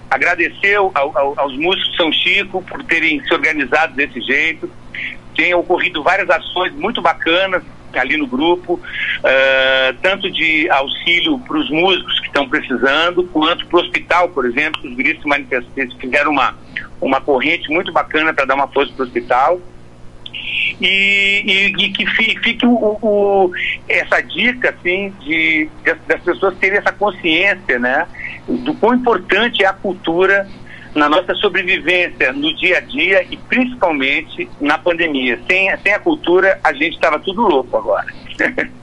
agradecer 0.10 0.76
ao, 0.76 0.92
ao, 0.96 1.40
aos 1.40 1.56
músicos 1.56 1.96
São 1.96 2.12
Chico 2.12 2.64
por 2.64 2.84
terem 2.84 3.24
se 3.24 3.32
organizado 3.32 3.94
desse 3.94 4.20
jeito. 4.22 4.68
Tem 5.36 5.54
ocorrido 5.54 6.02
várias 6.02 6.30
ações 6.32 6.74
muito 6.74 7.00
bacanas 7.00 7.64
ali 8.00 8.18
no 8.18 8.28
grupo, 8.28 8.74
uh, 8.74 9.98
tanto 10.02 10.30
de 10.32 10.70
auxílio 10.70 11.40
para 11.40 11.58
os 11.58 11.70
músicos 11.70 12.20
que 12.20 12.28
estão 12.28 12.48
precisando, 12.48 13.24
quanto 13.26 13.66
para 13.68 13.80
o 13.80 13.82
hospital, 13.82 14.30
por 14.30 14.46
exemplo, 14.46 14.82
os 14.84 14.96
guris 14.96 15.20
se 15.22 15.28
manifestaram, 15.28 16.00
fizeram 16.00 16.32
uma, 16.32 16.56
uma 17.02 17.22
corrente 17.22 17.70
muito 17.70 17.92
bacana 17.92 18.34
para 18.34 18.46
dar 18.46 18.56
uma 18.56 18.68
força 18.68 18.92
para 18.94 19.04
o 19.04 19.08
hospital. 19.08 19.60
E, 20.82 21.44
e, 21.46 21.86
e, 21.86 21.92
que 21.92 22.06
fique 22.08 22.66
o, 22.66 22.98
o, 23.02 23.52
essa 23.88 24.22
dica 24.22 24.72
assim 24.72 25.14
de, 25.22 25.70
de, 25.84 25.94
das 26.08 26.22
pessoas 26.22 26.58
terem 26.58 26.80
essa 26.80 26.92
consciência 26.92 27.78
né 27.78 28.08
do 28.48 28.74
quão 28.74 28.96
importante 28.96 29.64
é 29.64 29.68
a 29.68 29.74
cultura 29.74 30.48
na 30.96 31.10
nossa 31.10 31.34
sobrevivência 31.36 32.32
no 32.34 32.56
dia 32.56 32.78
a 32.78 32.82
dia 32.82 33.26
e 33.30 33.38
principalmente 33.38 34.50
na 34.62 34.78
pandemia. 34.78 35.40
Sem, 35.48 35.76
sem 35.78 35.94
a 35.94 36.00
cultura, 36.00 36.60
a 36.64 36.74
gente 36.74 36.94
estava 36.94 37.20
tudo 37.20 37.42
louco 37.42 37.78
agora. 37.78 38.08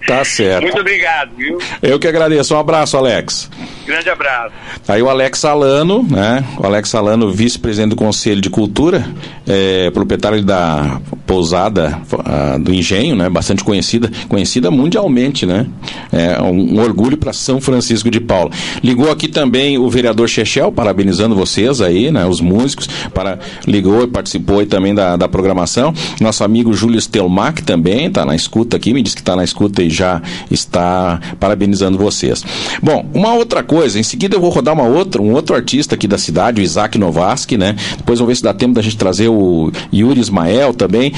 Tá 0.07 0.25
certo. 0.25 0.63
Muito 0.63 0.81
obrigado, 0.81 1.31
viu? 1.37 1.59
Eu 1.83 1.99
que 1.99 2.09
agradeço. 2.09 2.55
Um 2.55 2.59
abraço, 2.59 2.97
Alex. 2.97 3.51
Grande 3.87 4.09
abraço. 4.09 4.53
Aí 4.89 5.01
o 5.03 5.09
Alex 5.09 5.45
Alano, 5.45 6.03
né? 6.03 6.45
O 6.59 6.67
Alex 6.67 6.95
Alano, 6.95 7.31
vice-presidente 7.31 7.91
do 7.91 7.97
Conselho 7.97 8.41
de 8.41 8.51
Cultura, 8.51 9.05
é, 9.47 9.91
proprietário 9.91 10.43
da 10.43 11.01
pousada 11.27 12.01
uh, 12.13 12.59
do 12.59 12.75
Engenho, 12.75 13.15
né? 13.15 13.29
Bastante 13.29 13.63
conhecida, 13.63 14.11
conhecida 14.29 14.71
mundialmente, 14.71 15.47
né? 15.47 15.67
É 16.13 16.41
um, 16.43 16.77
um 16.77 16.81
orgulho 16.81 17.17
para 17.17 17.33
São 17.33 17.61
Francisco 17.61 18.11
de 18.11 18.21
Paula. 18.21 18.51
Ligou 18.83 19.11
aqui 19.11 19.29
também 19.29 19.79
o 19.79 19.89
vereador 19.89 20.29
Chechel, 20.29 20.73
parabenizando 20.73 21.35
vocês 21.35 21.81
aí, 21.81 22.11
né? 22.11 22.27
Os 22.27 22.41
músicos, 22.41 22.89
para 23.15 23.39
ligou 23.67 24.05
e 24.05 24.07
participou 24.09 24.59
aí 24.59 24.67
também 24.67 24.95
da, 24.95 25.17
da 25.17 25.29
programação. 25.29 25.95
Nosso 26.21 26.43
amigo 26.43 26.73
Júlio 26.73 27.01
Stelmack 27.01 27.63
também 27.63 28.07
está 28.07 28.25
na 28.25 28.35
escuta 28.35 28.77
aqui, 28.77 28.93
me 28.93 29.03
disse 29.03 29.15
que 29.15 29.23
está 29.23 29.37
na 29.37 29.40
escuta 29.45 29.83
e 29.83 29.91
já 29.91 30.21
está 30.51 31.21
parabenizando 31.39 31.99
vocês. 31.99 32.45
Bom, 32.83 33.07
uma 33.15 33.35
outra 33.35 33.63
coisa, 33.63 33.99
em 33.99 34.03
seguida 34.03 34.37
eu 34.37 34.41
vou 34.41 34.51
rodar 34.51 34.75
uma 34.75 34.85
outra, 34.85 35.21
um 35.21 35.33
outro 35.33 35.55
artista 35.55 35.95
aqui 35.95 36.07
da 36.07 36.19
cidade, 36.19 36.61
o 36.61 36.65
Isaac 36.65 36.99
Novaski, 36.99 37.57
né? 37.57 37.77
Depois 37.97 38.19
vamos 38.19 38.33
ver 38.33 38.37
se 38.37 38.43
dá 38.43 38.55
tempo 38.55 38.75
da 38.75 38.83
gente 38.83 38.97
trazer 38.97 39.29
o 39.29 39.71
Yuri 39.93 40.21
Ismael 40.21 40.75
também. 40.75 41.13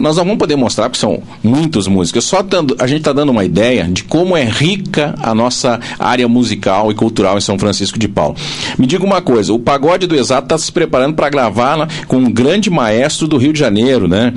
Nós 0.00 0.16
não 0.16 0.24
vamos 0.24 0.38
poder 0.38 0.56
mostrar, 0.56 0.88
porque 0.88 1.00
são 1.00 1.22
muitos 1.42 1.86
músicos, 1.86 2.24
só 2.24 2.42
dando, 2.42 2.76
a 2.78 2.86
gente 2.86 3.00
está 3.00 3.12
dando 3.12 3.30
uma 3.30 3.44
ideia 3.44 3.84
de 3.84 4.04
como 4.04 4.36
é 4.36 4.44
rica 4.44 5.14
a 5.18 5.34
nossa 5.34 5.80
área 5.98 6.28
musical 6.28 6.90
e 6.90 6.94
cultural 6.94 7.38
em 7.38 7.40
São 7.40 7.58
Francisco 7.58 7.98
de 7.98 8.08
Paulo. 8.08 8.36
Me 8.78 8.86
diga 8.86 9.04
uma 9.04 9.20
coisa, 9.20 9.52
o 9.52 9.58
Pagode 9.58 10.06
do 10.06 10.16
Exato 10.16 10.46
está 10.46 10.58
se 10.58 10.70
preparando 10.70 11.14
para 11.14 11.28
gravar 11.28 11.76
né, 11.76 11.88
com 12.06 12.16
um 12.16 12.30
grande 12.30 12.70
maestro 12.70 13.26
do 13.26 13.36
Rio 13.36 13.52
de 13.52 13.58
Janeiro, 13.58 14.08
né? 14.08 14.32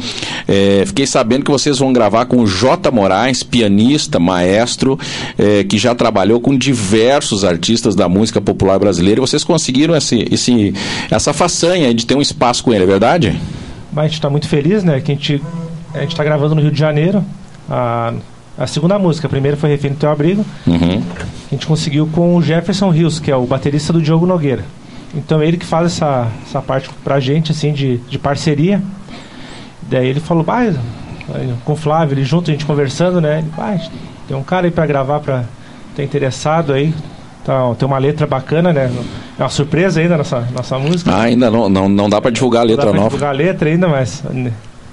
É, 0.47 0.83
fiquei 0.85 1.05
sabendo 1.05 1.43
que 1.43 1.51
vocês 1.51 1.79
vão 1.79 1.93
gravar 1.93 2.25
com 2.25 2.41
o 2.41 2.47
J. 2.47 2.89
Moraes, 2.91 3.30
pianista, 3.41 4.19
maestro, 4.19 4.99
é, 5.37 5.63
que 5.63 5.77
já 5.77 5.95
trabalhou 5.95 6.39
com 6.39 6.57
diversos 6.57 7.43
artistas 7.43 7.95
da 7.95 8.09
música 8.09 8.41
popular 8.41 8.79
brasileira. 8.79 9.19
E 9.19 9.21
vocês 9.21 9.43
conseguiram 9.43 9.95
esse, 9.95 10.27
esse, 10.31 10.73
essa 11.09 11.33
façanha 11.33 11.93
de 11.93 12.05
ter 12.05 12.15
um 12.15 12.21
espaço 12.21 12.63
com 12.63 12.73
ele, 12.73 12.83
é 12.83 12.87
verdade? 12.87 13.39
Mas 13.91 14.05
a 14.05 14.07
gente 14.07 14.15
está 14.15 14.29
muito 14.29 14.47
feliz, 14.47 14.83
né? 14.83 14.99
Que 15.01 15.11
a 15.11 15.15
gente 15.15 15.41
a 15.93 16.03
está 16.03 16.23
gravando 16.23 16.55
no 16.55 16.61
Rio 16.61 16.71
de 16.71 16.79
Janeiro. 16.79 17.23
A, 17.69 18.13
a 18.57 18.67
segunda 18.67 18.97
música, 18.97 19.27
a 19.27 19.29
primeira 19.29 19.57
foi 19.57 19.69
Refém 19.69 19.91
do 19.91 19.97
Teu 19.97 20.09
Abrigo. 20.09 20.45
Uhum. 20.65 21.01
A 21.47 21.53
gente 21.53 21.65
conseguiu 21.65 22.07
com 22.07 22.35
o 22.35 22.41
Jefferson 22.41 22.89
Rios, 22.89 23.19
que 23.19 23.31
é 23.31 23.35
o 23.35 23.45
baterista 23.45 23.91
do 23.91 24.01
Diogo 24.01 24.25
Nogueira. 24.25 24.63
Então 25.13 25.43
ele 25.43 25.57
que 25.57 25.65
faz 25.65 25.87
essa, 25.87 26.31
essa 26.47 26.61
parte 26.61 26.89
pra 27.03 27.19
gente, 27.19 27.51
assim, 27.51 27.73
de, 27.73 27.97
de 27.97 28.17
parceria. 28.17 28.81
Daí 29.89 30.07
ele 30.07 30.21
falou, 30.21 30.45
ah, 30.47 30.73
com 31.63 31.73
o 31.73 31.75
Flávio, 31.75 32.15
ele 32.15 32.23
junto, 32.23 32.49
a 32.49 32.53
gente 32.53 32.65
conversando, 32.65 33.21
né? 33.21 33.39
Ele, 33.39 33.47
ah, 33.57 33.77
tem 34.27 34.37
um 34.37 34.43
cara 34.43 34.67
aí 34.67 34.71
pra 34.71 34.85
gravar, 34.85 35.19
pra 35.19 35.43
tá 35.95 36.03
interessado 36.03 36.73
aí. 36.73 36.93
Tá, 37.43 37.73
tem 37.73 37.87
uma 37.87 37.97
letra 37.97 38.27
bacana, 38.27 38.71
né? 38.71 38.91
É 39.37 39.41
uma 39.41 39.49
surpresa 39.49 39.99
ainda 39.99 40.17
nossa, 40.17 40.47
nossa 40.53 40.77
música. 40.77 41.11
Ah, 41.11 41.23
ainda 41.23 41.49
não, 41.49 41.67
não, 41.67 41.89
não 41.89 42.09
dá 42.09 42.21
para 42.21 42.29
divulgar 42.29 42.61
a 42.61 42.65
letra 42.65 42.85
não 42.85 42.91
dá 42.91 42.91
pra 42.91 43.01
nova. 43.01 43.09
divulgar 43.09 43.33
a 43.33 43.37
letra 43.37 43.69
ainda, 43.69 43.87
mas, 43.87 44.23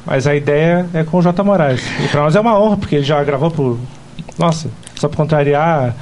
mas 0.07 0.27
a 0.27 0.35
ideia 0.35 0.87
é 0.95 1.05
com 1.05 1.19
o 1.19 1.23
J. 1.23 1.43
Moraes. 1.45 1.83
E 2.03 2.09
para 2.09 2.23
nós 2.23 2.35
é 2.35 2.41
uma 2.41 2.59
honra, 2.59 2.79
porque 2.79 2.97
ele 2.97 3.05
já 3.05 3.23
gravou 3.23 3.51
por. 3.51 3.79
Nossa, 4.39 4.71
só 4.95 5.09
para 5.09 5.17
contrariar 5.17 5.95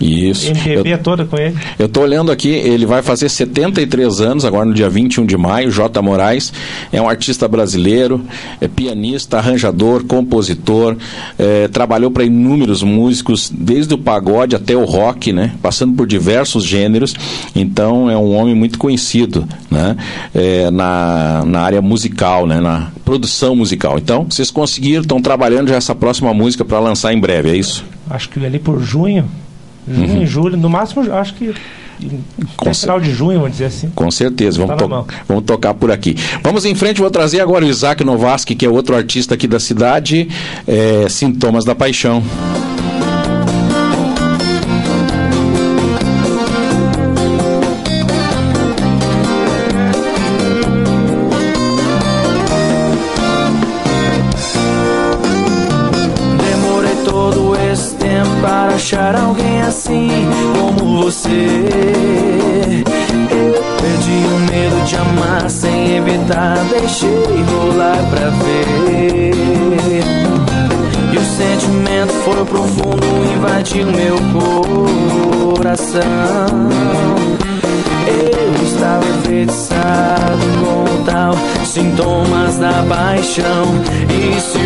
isso. 0.00 0.50
MPB 0.50 0.90
eu, 0.90 0.98
toda 0.98 1.24
com 1.24 1.36
ele. 1.36 1.56
Eu 1.78 1.86
estou 1.86 2.02
olhando 2.02 2.30
aqui, 2.30 2.48
ele 2.48 2.86
vai 2.86 3.02
fazer 3.02 3.28
73 3.28 4.20
anos, 4.20 4.44
agora 4.44 4.64
no 4.64 4.74
dia 4.74 4.88
21 4.88 5.26
de 5.26 5.36
maio. 5.36 5.70
J. 5.70 6.00
Moraes 6.00 6.52
é 6.92 7.00
um 7.00 7.08
artista 7.08 7.48
brasileiro, 7.48 8.24
é 8.60 8.68
pianista, 8.68 9.38
arranjador, 9.38 10.04
compositor, 10.04 10.96
é, 11.38 11.68
trabalhou 11.68 12.10
para 12.10 12.24
inúmeros 12.24 12.82
músicos, 12.82 13.50
desde 13.52 13.94
o 13.94 13.98
pagode 13.98 14.54
até 14.54 14.76
o 14.76 14.84
rock, 14.84 15.32
né? 15.32 15.52
Passando 15.62 15.94
por 15.94 16.06
diversos 16.06 16.64
gêneros. 16.64 17.14
Então 17.54 18.10
é 18.10 18.16
um 18.16 18.34
homem 18.34 18.54
muito 18.54 18.78
conhecido, 18.78 19.46
né? 19.70 19.96
É, 20.34 20.70
na, 20.70 21.44
na 21.46 21.60
área 21.60 21.82
musical, 21.82 22.46
né? 22.46 22.60
Na 22.60 22.90
produção 23.04 23.56
musical. 23.56 23.98
Então, 23.98 24.26
vocês 24.28 24.50
conseguiram, 24.50 25.02
estão 25.02 25.20
trabalhando 25.20 25.68
já 25.68 25.76
essa 25.76 25.94
próxima 25.94 26.32
música 26.34 26.64
para 26.64 26.78
lançar 26.78 27.12
em 27.12 27.18
breve, 27.18 27.50
é 27.50 27.56
isso? 27.56 27.84
Acho 28.10 28.28
que 28.28 28.44
ali 28.44 28.58
por 28.58 28.80
junho 28.80 29.28
junho, 29.94 30.18
uhum. 30.20 30.26
julho, 30.26 30.56
no 30.56 30.68
máximo, 30.68 31.12
acho 31.12 31.34
que 31.34 31.54
Até 32.56 32.74
final 32.74 33.00
de 33.00 33.12
junho, 33.12 33.38
vamos 33.38 33.52
dizer 33.52 33.66
assim. 33.66 33.90
Com 33.94 34.10
certeza, 34.10 34.58
vamos, 34.58 34.76
Tá 34.76 34.86
to 34.86 35.06
vamos 35.26 35.44
tocar 35.44 35.74
por 35.74 35.90
aqui. 35.90 36.16
Vamos 36.42 36.64
em 36.64 36.74
frente, 36.74 37.00
vou 37.00 37.10
trazer 37.10 37.40
agora 37.40 37.64
o 37.64 37.68
Isaac 37.68 38.04
Novaski, 38.04 38.54
que 38.54 38.66
é 38.66 38.68
outro 38.68 38.94
artista 38.94 39.34
aqui 39.34 39.46
da 39.46 39.60
cidade, 39.60 40.28
é, 40.66 41.08
Sintomas 41.08 41.64
da 41.64 41.74
Paixão. 41.74 42.22
Paixão. 83.38 83.64
E 84.10 84.57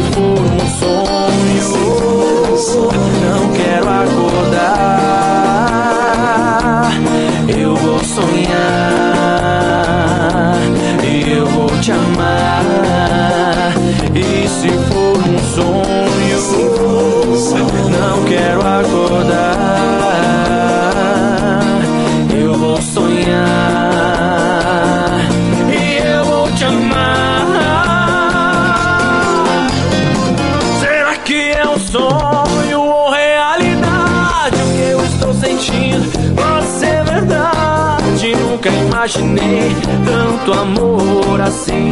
imaginei 39.12 39.76
tanto 40.06 40.52
amor 40.52 41.40
assim. 41.40 41.90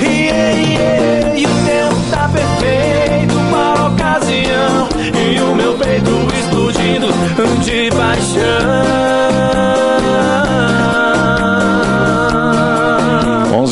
Yeah, 0.00 0.50
yeah, 0.52 1.38
e 1.38 1.44
o 1.44 1.48
tempo 1.64 2.10
tá 2.10 2.28
perfeito 2.28 3.34
para 3.50 3.80
a 3.80 3.88
ocasião. 3.88 4.88
E 5.14 5.40
o 5.40 5.54
meu 5.54 5.74
peito 5.74 6.10
explodindo 6.38 7.08
de 7.62 7.90
paixão. 7.90 8.85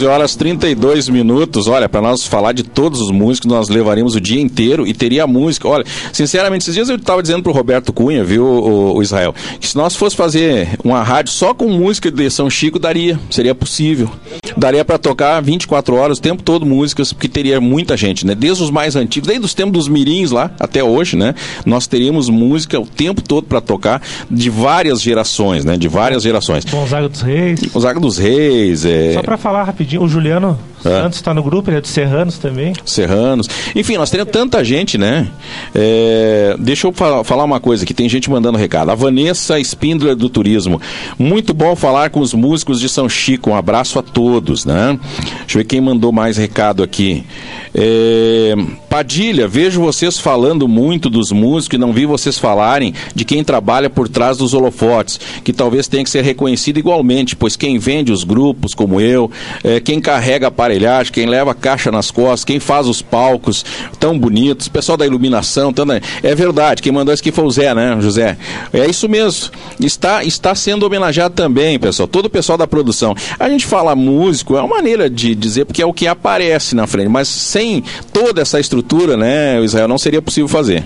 11 0.04 0.06
horas 0.06 0.36
32 0.36 1.08
minutos. 1.08 1.66
Olha, 1.66 1.88
para 1.88 2.02
nós 2.02 2.26
falar 2.26 2.52
de 2.52 2.62
todos 2.62 3.00
os 3.00 3.10
músicos, 3.10 3.50
nós 3.50 3.68
levaríamos 3.68 4.14
o 4.14 4.20
dia 4.20 4.40
inteiro 4.40 4.86
e 4.86 4.92
teria 4.92 5.26
música. 5.26 5.66
Olha, 5.66 5.84
sinceramente, 6.12 6.64
esses 6.64 6.74
dias 6.74 6.88
eu 6.90 6.96
estava 6.96 7.22
dizendo 7.22 7.42
pro 7.42 7.52
Roberto 7.52 7.92
Cunha, 7.92 8.22
viu, 8.22 8.44
o, 8.44 8.96
o 8.96 9.02
Israel, 9.02 9.34
que 9.58 9.66
se 9.66 9.76
nós 9.76 9.96
fosse 9.96 10.14
fazer 10.14 10.68
uma 10.84 11.02
rádio 11.02 11.32
só 11.32 11.54
com 11.54 11.68
música 11.68 12.10
de 12.10 12.28
São 12.30 12.50
Chico, 12.50 12.78
daria, 12.78 13.18
seria 13.30 13.54
possível. 13.54 14.10
Daria 14.56 14.84
para 14.84 14.98
tocar 14.98 15.40
24 15.40 15.94
horas, 15.96 16.18
o 16.18 16.20
tempo 16.20 16.42
todo 16.42 16.66
músicas, 16.66 17.12
porque 17.12 17.28
teria 17.28 17.60
muita 17.60 17.96
gente, 17.96 18.26
né? 18.26 18.34
Desde 18.34 18.62
os 18.62 18.70
mais 18.70 18.96
antigos, 18.96 19.26
desde 19.26 19.44
os 19.44 19.54
tempos 19.54 19.72
dos 19.72 19.88
mirins 19.88 20.30
lá 20.30 20.50
até 20.60 20.84
hoje, 20.84 21.16
né? 21.16 21.34
Nós 21.64 21.86
teríamos 21.86 22.28
música 22.28 22.78
o 22.78 22.86
tempo 22.86 23.22
todo 23.22 23.46
para 23.46 23.60
tocar 23.60 24.02
de 24.30 24.50
várias 24.50 25.00
gerações, 25.00 25.64
né? 25.64 25.76
De 25.76 25.88
várias 25.88 26.22
gerações. 26.22 26.64
Gonzaga 26.64 27.08
dos 27.08 27.22
Reis. 27.22 27.60
Gonzaga 27.72 28.00
dos 28.00 28.18
Reis, 28.18 28.84
é, 28.84 29.14
Só 29.14 29.22
pra 29.22 29.36
falar 29.36 29.64
rapidinho, 29.64 29.93
o 29.98 30.09
Juliano 30.09 30.59
É. 30.85 31.02
Santos 31.02 31.22
tá 31.22 31.33
no 31.33 31.42
grupo, 31.42 31.70
ele 31.70 31.78
é 31.78 31.80
do 31.80 31.87
Serranos 31.88 32.37
também. 32.38 32.74
Serranos. 32.85 33.48
Enfim, 33.74 33.96
nós 33.96 34.11
temos 34.11 34.28
tanta 34.30 34.62
gente, 34.62 34.98
né? 34.98 35.26
É, 35.74 36.57
deixa 36.59 36.87
eu 36.87 36.92
fa- 36.92 37.24
falar 37.24 37.44
uma 37.44 37.59
coisa 37.59 37.87
que 37.87 37.94
tem 37.94 38.09
gente 38.09 38.28
mandando 38.30 38.59
recado. 38.59 38.90
A 38.90 38.94
Vanessa 38.94 39.59
Spindler 39.61 40.14
do 40.14 40.28
Turismo. 40.28 40.80
Muito 41.18 41.54
bom 41.54 41.74
falar 41.74 42.11
com 42.11 42.20
os 42.20 42.35
músicos 42.35 42.78
de 42.80 42.88
São 42.88 43.09
Chico. 43.09 43.50
Um 43.50 43.57
abraço 43.57 43.98
a 43.98 44.02
todos, 44.02 44.64
né? 44.66 44.98
Deixa 45.40 45.54
eu 45.54 45.59
ver 45.59 45.64
quem 45.64 45.80
mandou 45.80 46.12
mais 46.12 46.37
recado 46.37 46.83
aqui. 46.83 47.24
É, 47.74 48.54
Padilha, 48.94 49.48
vejo 49.48 49.80
vocês 49.80 50.20
falando 50.20 50.68
muito 50.68 51.11
dos 51.11 51.33
músicos 51.33 51.74
e 51.74 51.80
não 51.80 51.92
vi 51.92 52.07
vocês 52.07 52.38
falarem 52.38 52.94
de 53.12 53.24
quem 53.24 53.42
trabalha 53.42 53.90
por 53.90 54.09
trás 54.09 54.38
dos 54.38 54.54
holofotes, 54.54 55.18
que 55.42 55.52
talvez 55.52 55.88
tenha 55.88 56.04
que 56.04 56.11
ser 56.11 56.22
reconhecido 56.22 56.78
igualmente, 56.78 57.35
pois 57.35 57.57
quem 57.57 57.76
vende 57.76 58.12
os 58.12 58.22
grupos, 58.22 58.72
como 58.72 59.00
eu, 59.00 59.28
é, 59.64 59.80
quem 59.80 60.00
carrega 60.00 60.46
aparelhagem, 60.46 61.12
quem 61.12 61.26
leva 61.26 61.52
caixa 61.57 61.90
nas 61.90 62.12
costas, 62.12 62.44
quem 62.44 62.61
faz 62.61 62.87
os 62.87 63.02
palcos 63.02 63.64
tão 63.98 64.16
bonitos, 64.16 64.68
pessoal 64.68 64.96
da 64.96 65.04
iluminação, 65.04 65.72
tão- 65.72 65.87
é 66.22 66.35
verdade, 66.37 66.80
quem 66.80 66.92
mandou 66.92 67.12
isso 67.12 67.20
aqui 67.20 67.33
foi 67.33 67.44
o 67.46 67.50
Zé, 67.50 67.74
né, 67.74 67.96
José? 68.00 68.38
É 68.72 68.87
isso 68.88 69.09
mesmo, 69.09 69.50
está, 69.80 70.22
está 70.22 70.54
sendo 70.54 70.87
homenageado 70.87 71.35
também, 71.35 71.80
pessoal, 71.80 72.07
todo 72.07 72.26
o 72.26 72.30
pessoal 72.30 72.57
da 72.57 72.68
produção. 72.68 73.12
A 73.40 73.48
gente 73.48 73.66
fala 73.66 73.96
músico, 73.96 74.57
é 74.57 74.61
uma 74.61 74.76
maneira 74.76 75.11
de 75.11 75.35
dizer, 75.35 75.64
porque 75.64 75.83
é 75.83 75.87
o 75.87 75.92
que 75.92 76.07
aparece 76.07 76.76
na 76.76 76.87
frente, 76.87 77.09
mas 77.09 77.26
sem 77.26 77.83
toda 78.12 78.40
essa 78.40 78.61
estrutura, 78.61 78.83
né, 79.16 79.58
o 79.60 79.64
Israel, 79.64 79.88
não 79.88 79.98
seria 79.98 80.22
possível 80.22 80.48
fazer. 80.48 80.84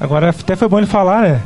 Agora 0.00 0.30
até 0.30 0.56
foi 0.56 0.68
bom 0.68 0.78
ele 0.78 0.86
falar, 0.86 1.22
né? 1.22 1.40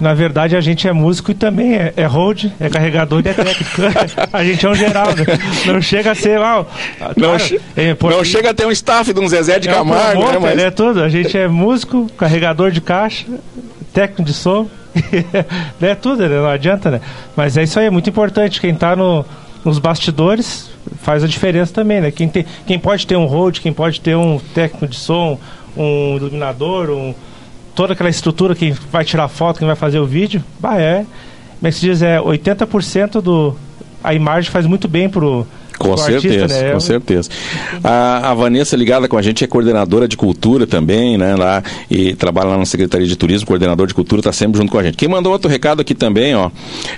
Na 0.00 0.14
verdade 0.14 0.54
a 0.56 0.60
gente 0.60 0.86
é 0.86 0.92
músico 0.92 1.32
e 1.32 1.34
também 1.34 1.74
é, 1.74 1.92
é 1.96 2.06
hold, 2.06 2.44
é 2.60 2.68
carregador 2.68 3.20
e 3.24 3.28
é 3.28 3.32
técnico. 3.34 3.82
a 4.32 4.44
gente 4.44 4.64
é 4.64 4.68
um 4.68 4.74
geral, 4.74 5.08
né? 5.08 5.24
Não 5.66 5.82
chega 5.82 6.12
a 6.12 6.14
ser. 6.14 6.38
Ah, 6.40 6.64
Não, 7.16 7.36
che- 7.36 7.60
é, 7.76 7.94
pô, 7.94 8.08
não 8.08 8.22
chega 8.22 8.50
a 8.50 8.54
ter 8.54 8.64
um 8.64 8.70
staff 8.70 9.12
de 9.12 9.18
um 9.18 9.26
Zezé 9.26 9.58
de 9.58 9.68
é 9.68 9.72
um 9.72 9.74
Camargo, 9.74 10.20
né, 10.20 10.26
promoter, 10.30 10.40
mas... 10.40 10.56
né, 10.56 10.70
tudo. 10.70 11.02
A 11.02 11.08
gente 11.08 11.36
é 11.36 11.48
músico, 11.48 12.06
carregador 12.16 12.70
de 12.70 12.80
caixa, 12.80 13.26
técnico 13.92 14.22
de 14.22 14.32
som, 14.32 14.68
né, 15.80 15.96
tudo, 15.96 16.28
né, 16.28 16.28
não 16.28 16.46
adianta, 16.48 16.92
né? 16.92 17.00
Mas 17.36 17.56
é 17.56 17.64
isso 17.64 17.80
aí, 17.80 17.86
é 17.86 17.90
muito 17.90 18.08
importante. 18.08 18.60
Quem 18.60 18.76
tá 18.76 18.94
no, 18.94 19.24
nos 19.64 19.80
bastidores 19.80 20.70
faz 21.00 21.22
a 21.22 21.26
diferença 21.26 21.72
também, 21.72 22.00
né? 22.00 22.10
Quem, 22.10 22.28
tem, 22.28 22.44
quem 22.66 22.78
pode 22.78 23.06
ter 23.06 23.16
um 23.16 23.26
hold, 23.26 23.58
quem 23.60 23.72
pode 23.72 24.00
ter 24.00 24.16
um 24.16 24.38
técnico 24.38 24.86
de 24.86 24.96
som, 24.96 25.38
um 25.76 26.16
iluminador, 26.16 26.90
um, 26.90 27.14
toda 27.74 27.92
aquela 27.92 28.10
estrutura, 28.10 28.54
quem 28.54 28.72
vai 28.72 29.04
tirar 29.04 29.28
foto, 29.28 29.58
quem 29.58 29.66
vai 29.66 29.76
fazer 29.76 29.98
o 29.98 30.06
vídeo, 30.06 30.42
bah, 30.58 30.80
é. 30.80 31.06
Como 31.58 31.68
é 31.68 31.70
que 31.70 31.76
se 31.76 31.80
diz? 31.80 32.02
É 32.02 32.18
80% 32.18 33.20
do. 33.20 33.56
A 34.02 34.14
imagem 34.14 34.50
faz 34.50 34.66
muito 34.66 34.86
bem 34.86 35.08
pro. 35.08 35.46
Com 35.78 35.96
certeza, 35.96 36.42
artista, 36.42 36.62
né? 36.62 36.72
com 36.72 36.80
certeza. 36.80 37.30
A, 37.82 38.30
a 38.30 38.34
Vanessa 38.34 38.76
ligada 38.76 39.08
com 39.08 39.16
a 39.16 39.22
gente 39.22 39.44
é 39.44 39.46
coordenadora 39.46 40.08
de 40.08 40.16
cultura 40.16 40.66
também, 40.66 41.16
né? 41.16 41.36
Lá 41.36 41.62
e 41.90 42.14
trabalha 42.14 42.50
lá 42.50 42.58
na 42.58 42.66
Secretaria 42.66 43.06
de 43.06 43.16
Turismo, 43.16 43.46
coordenador 43.46 43.86
de 43.86 43.94
cultura, 43.94 44.20
está 44.20 44.32
sempre 44.32 44.58
junto 44.58 44.70
com 44.70 44.78
a 44.78 44.82
gente. 44.82 44.96
Quem 44.96 45.08
mandou 45.08 45.32
outro 45.32 45.48
recado 45.48 45.80
aqui 45.80 45.94
também, 45.94 46.34
ó, 46.34 46.50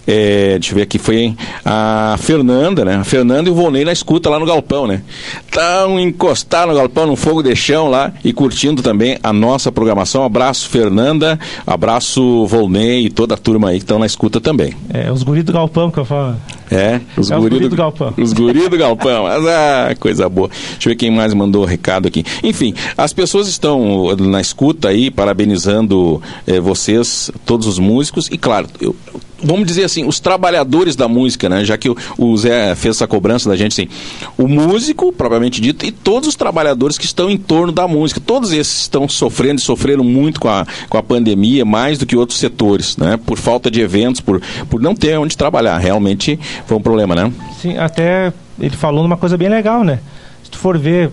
é, 0.06 0.58
deixa 0.58 0.72
eu 0.72 0.76
ver 0.76 0.82
aqui, 0.82 0.98
foi 0.98 1.34
a 1.64 2.16
Fernanda, 2.18 2.84
né? 2.84 2.96
A 2.96 3.04
Fernanda 3.04 3.48
e 3.48 3.52
o 3.52 3.54
Volney 3.54 3.84
na 3.84 3.92
escuta 3.92 4.30
lá 4.30 4.38
no 4.38 4.46
galpão, 4.46 4.86
né? 4.86 5.02
Estão 5.44 5.98
encostados 6.00 6.74
no 6.74 6.80
galpão, 6.80 7.06
no 7.06 7.16
fogo 7.16 7.42
de 7.42 7.54
chão 7.54 7.88
lá 7.88 8.12
e 8.24 8.32
curtindo 8.32 8.82
também 8.82 9.18
a 9.22 9.32
nossa 9.32 9.70
programação. 9.70 10.24
Abraço, 10.24 10.68
Fernanda, 10.68 11.38
abraço, 11.66 12.46
Volney 12.46 13.06
e 13.06 13.10
toda 13.10 13.34
a 13.34 13.36
turma 13.36 13.70
aí 13.70 13.76
que 13.76 13.84
estão 13.84 13.98
na 13.98 14.06
escuta 14.06 14.40
também. 14.40 14.74
É, 14.92 15.10
os 15.10 15.22
guris 15.22 15.44
do 15.44 15.52
galpão 15.52 15.90
que 15.90 15.98
eu 15.98 16.04
falo. 16.04 16.36
É, 16.70 17.00
os 17.16 17.30
É 17.30 17.36
guri 17.36 17.56
guri 17.56 17.68
do 17.68 17.76
galpão. 17.76 18.14
Os 18.16 18.32
guri 18.32 18.68
do 18.68 18.78
galpão. 18.78 19.24
Mas, 19.24 19.44
ah, 19.46 19.94
coisa 19.98 20.28
boa. 20.28 20.48
Deixa 20.48 20.88
eu 20.88 20.90
ver 20.90 20.96
quem 20.96 21.10
mais 21.10 21.34
mandou 21.34 21.64
recado 21.64 22.06
aqui. 22.06 22.24
Enfim, 22.44 22.74
as 22.96 23.12
pessoas 23.12 23.48
estão 23.48 24.14
na 24.16 24.40
escuta 24.40 24.88
aí, 24.88 25.10
parabenizando 25.10 26.22
eh, 26.46 26.60
vocês, 26.60 27.30
todos 27.44 27.66
os 27.66 27.78
músicos, 27.78 28.28
e 28.30 28.38
claro, 28.38 28.68
eu- 28.80 28.94
vamos 29.42 29.66
dizer 29.66 29.84
assim, 29.84 30.04
os 30.04 30.20
trabalhadores 30.20 30.96
da 30.96 31.08
música, 31.08 31.48
né? 31.48 31.64
Já 31.64 31.76
que 31.76 31.88
o, 31.88 31.96
o 32.18 32.36
Zé 32.36 32.74
fez 32.74 32.96
essa 32.96 33.06
cobrança 33.06 33.48
da 33.48 33.56
gente, 33.56 33.72
assim, 33.72 33.90
o 34.36 34.46
músico, 34.46 35.12
propriamente 35.12 35.60
dito, 35.60 35.84
e 35.84 35.90
todos 35.90 36.28
os 36.28 36.36
trabalhadores 36.36 36.98
que 36.98 37.04
estão 37.04 37.30
em 37.30 37.36
torno 37.36 37.72
da 37.72 37.86
música. 37.86 38.20
Todos 38.20 38.52
esses 38.52 38.82
estão 38.82 39.08
sofrendo 39.08 39.60
e 39.60 39.62
sofreram 39.62 40.04
muito 40.04 40.40
com 40.40 40.48
a, 40.48 40.66
com 40.88 40.98
a 40.98 41.02
pandemia, 41.02 41.64
mais 41.64 41.98
do 41.98 42.06
que 42.06 42.16
outros 42.16 42.38
setores, 42.38 42.96
né? 42.96 43.18
Por 43.24 43.38
falta 43.38 43.70
de 43.70 43.80
eventos, 43.80 44.20
por, 44.20 44.40
por 44.68 44.80
não 44.80 44.94
ter 44.94 45.18
onde 45.18 45.36
trabalhar. 45.36 45.78
Realmente 45.78 46.38
foi 46.66 46.76
um 46.76 46.82
problema, 46.82 47.14
né? 47.14 47.32
Sim, 47.60 47.78
até 47.78 48.32
ele 48.58 48.76
falou 48.76 49.02
numa 49.02 49.16
coisa 49.16 49.36
bem 49.36 49.48
legal, 49.48 49.84
né? 49.84 50.00
Se 50.44 50.50
tu 50.50 50.58
for 50.58 50.78
ver, 50.78 51.10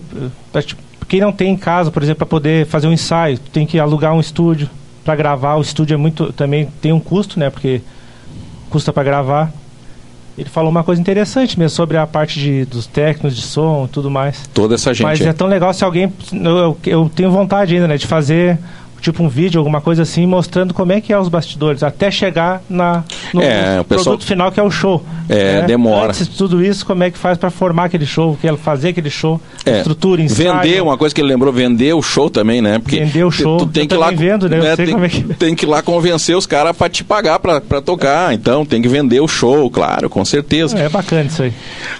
eh, 0.54 0.64
quem 1.08 1.20
não 1.20 1.32
tem 1.32 1.52
em 1.52 1.56
casa, 1.56 1.90
por 1.90 2.02
exemplo, 2.02 2.18
para 2.18 2.26
poder 2.26 2.66
fazer 2.66 2.86
um 2.86 2.92
ensaio, 2.92 3.38
tem 3.38 3.66
que 3.66 3.78
alugar 3.78 4.12
um 4.12 4.20
estúdio, 4.20 4.68
para 5.08 5.16
gravar, 5.16 5.56
o 5.56 5.62
estúdio 5.62 5.94
é 5.94 5.96
muito 5.96 6.30
também 6.34 6.68
tem 6.82 6.92
um 6.92 7.00
custo, 7.00 7.40
né? 7.40 7.48
Porque 7.48 7.80
custa 8.68 8.92
para 8.92 9.02
gravar. 9.02 9.52
Ele 10.36 10.48
falou 10.48 10.70
uma 10.70 10.84
coisa 10.84 11.00
interessante 11.00 11.58
mesmo 11.58 11.74
sobre 11.74 11.96
a 11.96 12.06
parte 12.06 12.38
de, 12.38 12.64
dos 12.64 12.86
técnicos 12.86 13.34
de 13.34 13.42
som 13.42 13.86
e 13.86 13.88
tudo 13.88 14.08
mais. 14.08 14.48
Toda 14.54 14.76
essa 14.76 14.94
gente. 14.94 15.02
Mas 15.02 15.20
é 15.20 15.32
tão 15.32 15.48
legal 15.48 15.74
se 15.74 15.82
alguém. 15.84 16.12
Eu, 16.32 16.78
eu 16.86 17.10
tenho 17.12 17.30
vontade 17.30 17.74
ainda, 17.74 17.88
né? 17.88 17.96
De 17.96 18.06
fazer 18.06 18.56
tipo 19.00 19.22
um 19.22 19.28
vídeo, 19.28 19.58
alguma 19.60 19.80
coisa 19.80 20.02
assim, 20.02 20.26
mostrando 20.26 20.74
como 20.74 20.90
é 20.92 21.00
que 21.00 21.12
é 21.12 21.18
os 21.18 21.28
bastidores, 21.28 21.84
até 21.84 22.10
chegar 22.10 22.60
na, 22.68 23.04
no, 23.32 23.40
É, 23.40 23.82
pessoal- 23.84 24.04
produto 24.16 24.26
final 24.26 24.50
que 24.50 24.58
é 24.58 24.62
o 24.62 24.70
show. 24.72 25.04
É, 25.28 25.62
demora. 25.62 26.08
Antes 26.08 26.28
de 26.28 26.36
tudo 26.36 26.64
isso, 26.64 26.84
como 26.84 27.04
é 27.04 27.10
que 27.10 27.16
faz 27.16 27.38
para 27.38 27.48
formar 27.48 27.84
aquele 27.84 28.04
show, 28.06 28.36
que 28.40 28.48
é 28.48 28.56
fazer 28.56 28.88
aquele 28.88 29.08
show, 29.10 29.40
É, 29.68 29.78
estrutura, 29.78 30.22
ensaio. 30.22 30.52
Vender, 30.54 30.82
uma 30.82 30.96
coisa 30.98 31.14
que 31.14 31.20
ele 31.20 31.28
lembrou, 31.28 31.52
vender 31.52 31.94
o 31.94 32.02
show 32.02 32.28
também, 32.30 32.60
né? 32.60 32.78
Porque 32.78 33.00
Vender 33.00 33.24
o 33.24 33.30
show. 33.30 33.58
Tu 33.58 33.66
tem 33.66 33.82
Eu 33.84 33.88
que 33.88 33.96
lá, 33.96 34.10
vendo, 34.10 34.48
né? 34.48 34.58
Eu 34.58 34.76
sei 34.76 34.86
tem, 34.86 34.94
como 34.94 35.04
é 35.04 35.08
que- 35.08 35.22
tem 35.34 35.54
que 35.54 35.64
ir 35.64 35.68
lá 35.68 35.82
convencer 35.82 36.36
os 36.36 36.46
caras 36.46 36.76
pra 36.76 36.88
te 36.88 37.02
pagar 37.04 37.38
pra, 37.38 37.60
pra 37.60 37.80
tocar. 37.80 38.32
Então 38.34 38.64
tem 38.64 38.80
que 38.82 38.88
vender 38.88 39.20
o 39.20 39.28
show, 39.28 39.70
claro, 39.70 40.08
com 40.10 40.24
certeza. 40.24 40.78
É 40.78 40.88
bacana 40.88 41.24
isso 41.24 41.42
aí. 41.42 41.52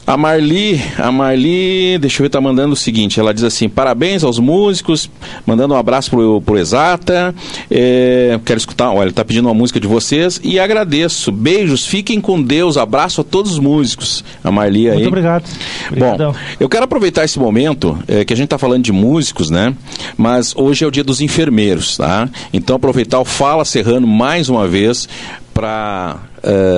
A 0.07 0.17
Marli, 0.17 0.81
a 0.99 1.11
Marli, 1.13 1.99
deixa 1.99 2.21
eu 2.21 2.25
ver, 2.25 2.31
tá 2.31 2.41
mandando 2.41 2.73
o 2.73 2.77
seguinte, 2.77 3.19
ela 3.21 3.33
diz 3.35 3.45
assim, 3.45 3.69
parabéns 3.69 4.25
aos 4.25 4.39
músicos, 4.39 5.11
mandando 5.47 5.75
um 5.75 5.77
abraço 5.77 6.11
pro, 6.11 6.41
pro 6.43 6.59
Exata, 6.59 7.35
é, 7.71 8.39
quero 8.45 8.59
escutar, 8.59 8.91
olha, 8.91 9.07
ele 9.09 9.13
tá 9.13 9.25
pedindo 9.25 9.47
uma 9.47 9.55
música 9.55 9.79
de 9.81 9.87
vocês 9.87 10.41
e 10.43 10.59
agradeço, 10.59 11.31
beijos, 11.31 11.85
fiquem 11.87 12.21
com 12.21 12.41
Deus, 12.43 12.77
abraço 12.77 13.21
a 13.21 13.25
todos 13.25 13.53
os 13.53 13.59
músicos, 13.59 14.25
a 14.43 14.51
Marli 14.51 14.89
aí. 14.89 14.95
Muito 14.97 15.09
obrigado. 15.09 15.45
Bom, 15.91 15.95
Obrigadão. 16.13 16.35
eu 16.59 16.69
quero 16.69 16.85
aproveitar 16.85 17.25
esse 17.25 17.39
momento 17.39 17.58
é, 18.07 18.25
que 18.25 18.33
a 18.33 18.37
gente 18.37 18.47
está 18.47 18.59
falando 18.59 18.85
de 18.85 18.93
músicos, 18.93 19.51
né? 19.51 19.75
Mas 20.17 20.55
hoje 20.57 20.85
é 20.85 20.87
o 20.87 20.91
dia 20.91 21.05
dos 21.05 21.21
enfermeiros, 21.21 21.97
tá? 21.97 22.29
Então 22.53 22.77
aproveitar 22.77 23.19
o 23.19 23.25
Fala 23.25 23.65
Serrano 23.65 24.07
mais 24.07 24.49
uma 24.49 24.69
vez 24.69 25.09
para 25.53 26.19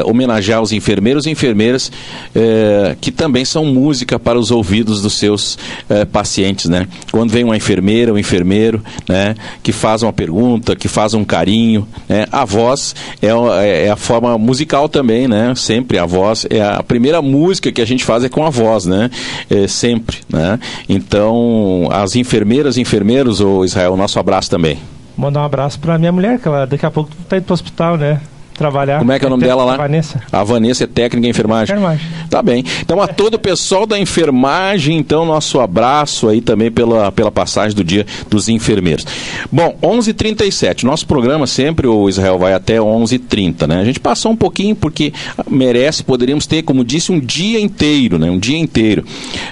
homenagear 0.07 0.61
os 0.61 0.73
enfermeiros 0.73 1.27
e 1.27 1.31
enfermeiras 1.31 1.91
eh, 2.35 2.97
que 3.01 3.11
também 3.11 3.45
são 3.45 3.65
música 3.67 4.19
para 4.19 4.39
os 4.39 4.51
ouvidos 4.51 5.03
dos 5.03 5.15
seus 5.19 5.59
eh, 5.89 6.05
pacientes, 6.05 6.67
né? 6.69 6.87
Quando 7.13 7.31
vem 7.31 7.45
uma 7.45 7.57
enfermeira, 7.57 8.13
um 8.13 8.19
enfermeiro, 8.19 8.83
né? 9.09 9.35
Que 9.63 9.73
faz 9.73 10.03
uma 10.03 10.13
pergunta, 10.13 10.75
que 10.77 10.89
faz 10.89 11.15
um 11.15 11.25
carinho, 11.25 11.87
né? 12.09 12.27
A 12.33 12.45
voz 12.45 12.95
é, 13.23 13.29
é- 13.29 13.87
é 13.87 13.91
a 13.91 13.97
forma 13.97 14.37
musical 14.39 14.89
também, 14.89 15.29
né? 15.29 15.55
Sempre 15.55 15.99
a 15.99 16.07
voz 16.07 16.47
é 16.51 16.61
a 16.63 16.83
primeira 16.83 17.21
música 17.23 17.71
que 17.73 17.81
a 17.81 17.87
gente 17.87 18.05
faz 18.05 18.25
é 18.25 18.29
com 18.29 18.45
a 18.45 18.51
voz, 18.51 18.87
né? 18.87 19.11
É, 19.49 19.67
sempre, 19.69 20.19
né? 20.29 20.59
Então 20.89 21.89
as 21.91 22.17
enfermeiras 22.17 22.77
e 22.77 22.81
enfermeiros, 22.81 23.41
o 23.41 23.65
Israel, 23.65 23.97
nosso 23.97 24.19
abraço 24.19 24.51
também. 24.51 24.79
Mandar 25.17 25.43
um 25.43 25.45
abraço 25.45 25.79
pra 25.79 25.99
minha 25.99 26.13
mulher, 26.13 26.39
que 26.39 26.49
ela 26.49 26.67
daqui 26.67 26.87
a 26.87 26.91
pouco 26.91 27.11
tá 27.29 27.37
indo 27.37 27.45
pro 27.45 27.53
hospital, 27.55 27.97
né? 27.97 28.21
Trabalhar. 28.61 28.99
Como 28.99 29.11
é 29.11 29.19
que 29.19 29.25
é 29.25 29.27
o 29.27 29.31
nome 29.31 29.43
dela 29.43 29.65
lá? 29.65 29.79
Vanessa. 29.79 30.23
A 30.31 30.45
Vanessa 30.45 30.85
é 30.85 30.87
técnica 30.87 31.27
em 31.27 31.31
enfermagem. 31.31 31.75
Enfermagem. 31.75 32.07
Tá 32.29 32.43
bem. 32.43 32.63
Então, 32.83 33.01
a 33.01 33.09
todo 33.09 33.35
o 33.35 33.39
pessoal 33.39 33.87
da 33.87 33.99
enfermagem, 33.99 34.99
então, 34.99 35.25
nosso 35.25 35.59
abraço 35.61 36.29
aí 36.29 36.43
também 36.43 36.71
pela, 36.71 37.11
pela 37.11 37.31
passagem 37.31 37.75
do 37.75 37.83
dia 37.83 38.05
dos 38.29 38.51
enfermeiros. 38.51 39.07
Bom, 39.51 39.79
11:37 39.83 40.11
h 40.11 40.13
37 40.13 40.85
Nosso 40.85 41.07
programa 41.07 41.47
sempre, 41.47 41.87
o 41.87 42.07
Israel, 42.07 42.39
vai 42.39 42.53
até 42.53 42.77
11:30 42.77 43.15
h 43.15 43.19
30 43.31 43.67
né? 43.67 43.81
A 43.81 43.85
gente 43.85 43.99
passou 43.99 44.31
um 44.31 44.37
pouquinho 44.37 44.77
porque 44.77 45.11
merece, 45.49 46.05
poderíamos 46.05 46.47
ter, 46.47 46.63
como 46.63 46.85
disse, 46.85 47.11
um 47.11 47.19
dia 47.19 47.59
inteiro, 47.59 48.19
né? 48.19 48.31
Um 48.31 48.39
dia 48.39 48.59
inteiro. 48.59 49.07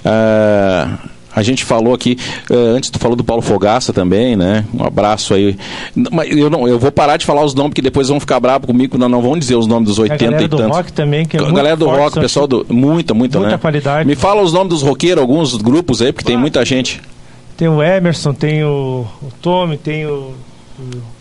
Ah, 0.04 0.98
a 1.34 1.42
gente 1.42 1.64
falou 1.64 1.94
aqui, 1.94 2.16
eh, 2.50 2.54
antes 2.76 2.90
tu 2.90 2.98
falou 2.98 3.16
do 3.16 3.22
Paulo 3.22 3.42
Fogaça 3.42 3.92
também, 3.92 4.34
né? 4.36 4.64
Um 4.74 4.84
abraço 4.84 5.34
aí. 5.34 5.56
Mas 6.10 6.30
eu, 6.36 6.48
não, 6.50 6.66
eu 6.66 6.78
vou 6.78 6.90
parar 6.90 7.16
de 7.16 7.24
falar 7.26 7.44
os 7.44 7.54
nomes, 7.54 7.70
porque 7.70 7.82
depois 7.82 8.08
vão 8.08 8.18
ficar 8.18 8.40
bravos 8.40 8.66
comigo, 8.66 8.96
não, 8.98 9.08
não 9.08 9.20
vão 9.22 9.38
dizer 9.38 9.54
os 9.56 9.66
nomes 9.66 9.88
dos 9.88 9.98
A 9.98 10.02
80 10.02 10.24
galera 10.24 10.42
e 10.44 10.48
do 10.48 10.56
tantos. 10.56 10.76
rock 10.76 10.92
também, 10.92 11.24
que 11.26 11.36
é 11.36 11.40
A 11.40 11.50
galera 11.50 11.76
do 11.76 11.84
forte, 11.84 11.98
rock, 12.00 12.12
são 12.14 12.22
pessoal 12.22 12.46
do. 12.46 12.66
Muita, 12.70 13.14
muita, 13.14 13.38
Muita 13.38 13.52
né? 13.52 13.58
qualidade. 13.58 14.06
Me 14.06 14.14
fala 14.16 14.42
os 14.42 14.52
nomes 14.52 14.70
dos 14.70 14.82
roqueiros, 14.82 15.20
alguns 15.20 15.54
grupos 15.56 16.02
aí, 16.02 16.12
porque 16.12 16.24
tem 16.26 16.36
muita 16.36 16.64
gente. 16.64 17.00
Tem 17.56 17.68
o 17.68 17.82
Emerson, 17.82 18.32
tem 18.32 18.62
o, 18.64 19.04
o 19.22 19.26
Tommy, 19.42 19.76
tem 19.76 20.06
o, 20.06 20.32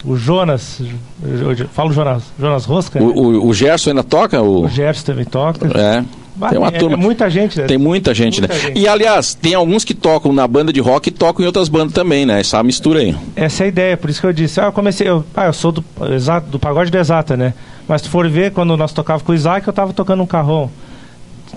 o, 0.06 0.12
o 0.12 0.16
Jonas. 0.16 0.82
Eu 1.24 1.68
falo 1.70 1.92
Jonas, 1.92 2.24
Jonas 2.40 2.66
Rosca. 2.66 3.02
O, 3.04 3.08
né? 3.08 3.14
o, 3.16 3.48
o 3.48 3.54
Gerson 3.54 3.90
ainda 3.90 4.04
toca? 4.04 4.42
O, 4.42 4.66
O 4.66 4.70
Gerson 4.70 5.04
também 5.06 5.26
toca. 5.26 5.68
é. 5.78 6.04
Bah, 6.38 6.50
Tem 6.50 6.58
uma 6.60 6.68
é, 6.68 6.72
turma. 6.72 6.96
é 6.96 7.00
muita 7.00 7.30
gente, 7.30 7.58
né? 7.60 7.66
Tem 7.66 7.78
muita 7.78 8.14
gente, 8.14 8.40
Muita 8.40 8.54
né? 8.54 8.60
gente. 8.60 8.80
E 8.80 8.88
aliás, 8.88 9.34
tem 9.34 9.56
alguns 9.56 9.84
que 9.84 9.94
tocam 9.94 10.32
na 10.32 10.48
banda 10.48 10.72
de 10.72 10.80
rock 10.80 11.10
e 11.10 11.12
tocam 11.12 11.44
em 11.44 11.48
outras 11.48 11.68
bandas 11.68 11.94
também, 11.94 12.26
né? 12.26 12.40
Essa 12.40 12.62
mistura 12.62 13.00
aí. 13.00 13.16
Essa 13.36 13.64
é 13.64 13.66
a 13.66 13.68
ideia, 13.70 13.98
por 13.98 14.10
isso 14.10 14.22
que 14.22 14.28
eu 14.28 14.34
disse. 14.34 14.60
Ah, 14.62 14.66
eu 14.66 14.72
comecei. 14.72 15.10
Eu, 15.10 15.26
ah, 15.36 15.48
eu 15.48 15.54
sou 15.54 15.72
do, 15.72 15.84
exato, 16.14 16.48
do 16.48 16.60
pagode 16.60 16.92
do 16.92 16.98
Exata, 16.98 17.36
né? 17.36 17.54
Mas 17.88 18.04
se 18.04 18.10
for 18.10 18.30
ver, 18.30 18.52
quando 18.52 18.78
nós 18.78 18.92
tocava 18.94 19.24
com 19.24 19.32
o 19.32 19.36
Isaac, 19.36 19.66
eu 19.68 19.74
tava 19.74 19.94
tocando 19.94 20.22
um 20.22 20.28
carrão. 20.28 20.70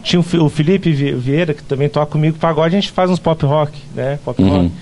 Tinha 0.02 0.20
o, 0.20 0.44
o 0.44 0.48
Felipe 0.48 0.90
Vi- 0.92 1.12
Vieira, 1.12 1.52
que 1.52 1.62
também 1.62 1.88
toca 1.88 2.06
comigo 2.12 2.38
pagode, 2.38 2.74
a 2.76 2.80
gente 2.80 2.90
faz 2.92 3.10
uns 3.10 3.18
pop 3.18 3.44
rock, 3.44 3.72
né? 3.94 4.18
Pop 4.24 4.40
Uhum. 4.42 4.48
rock. 4.48 4.72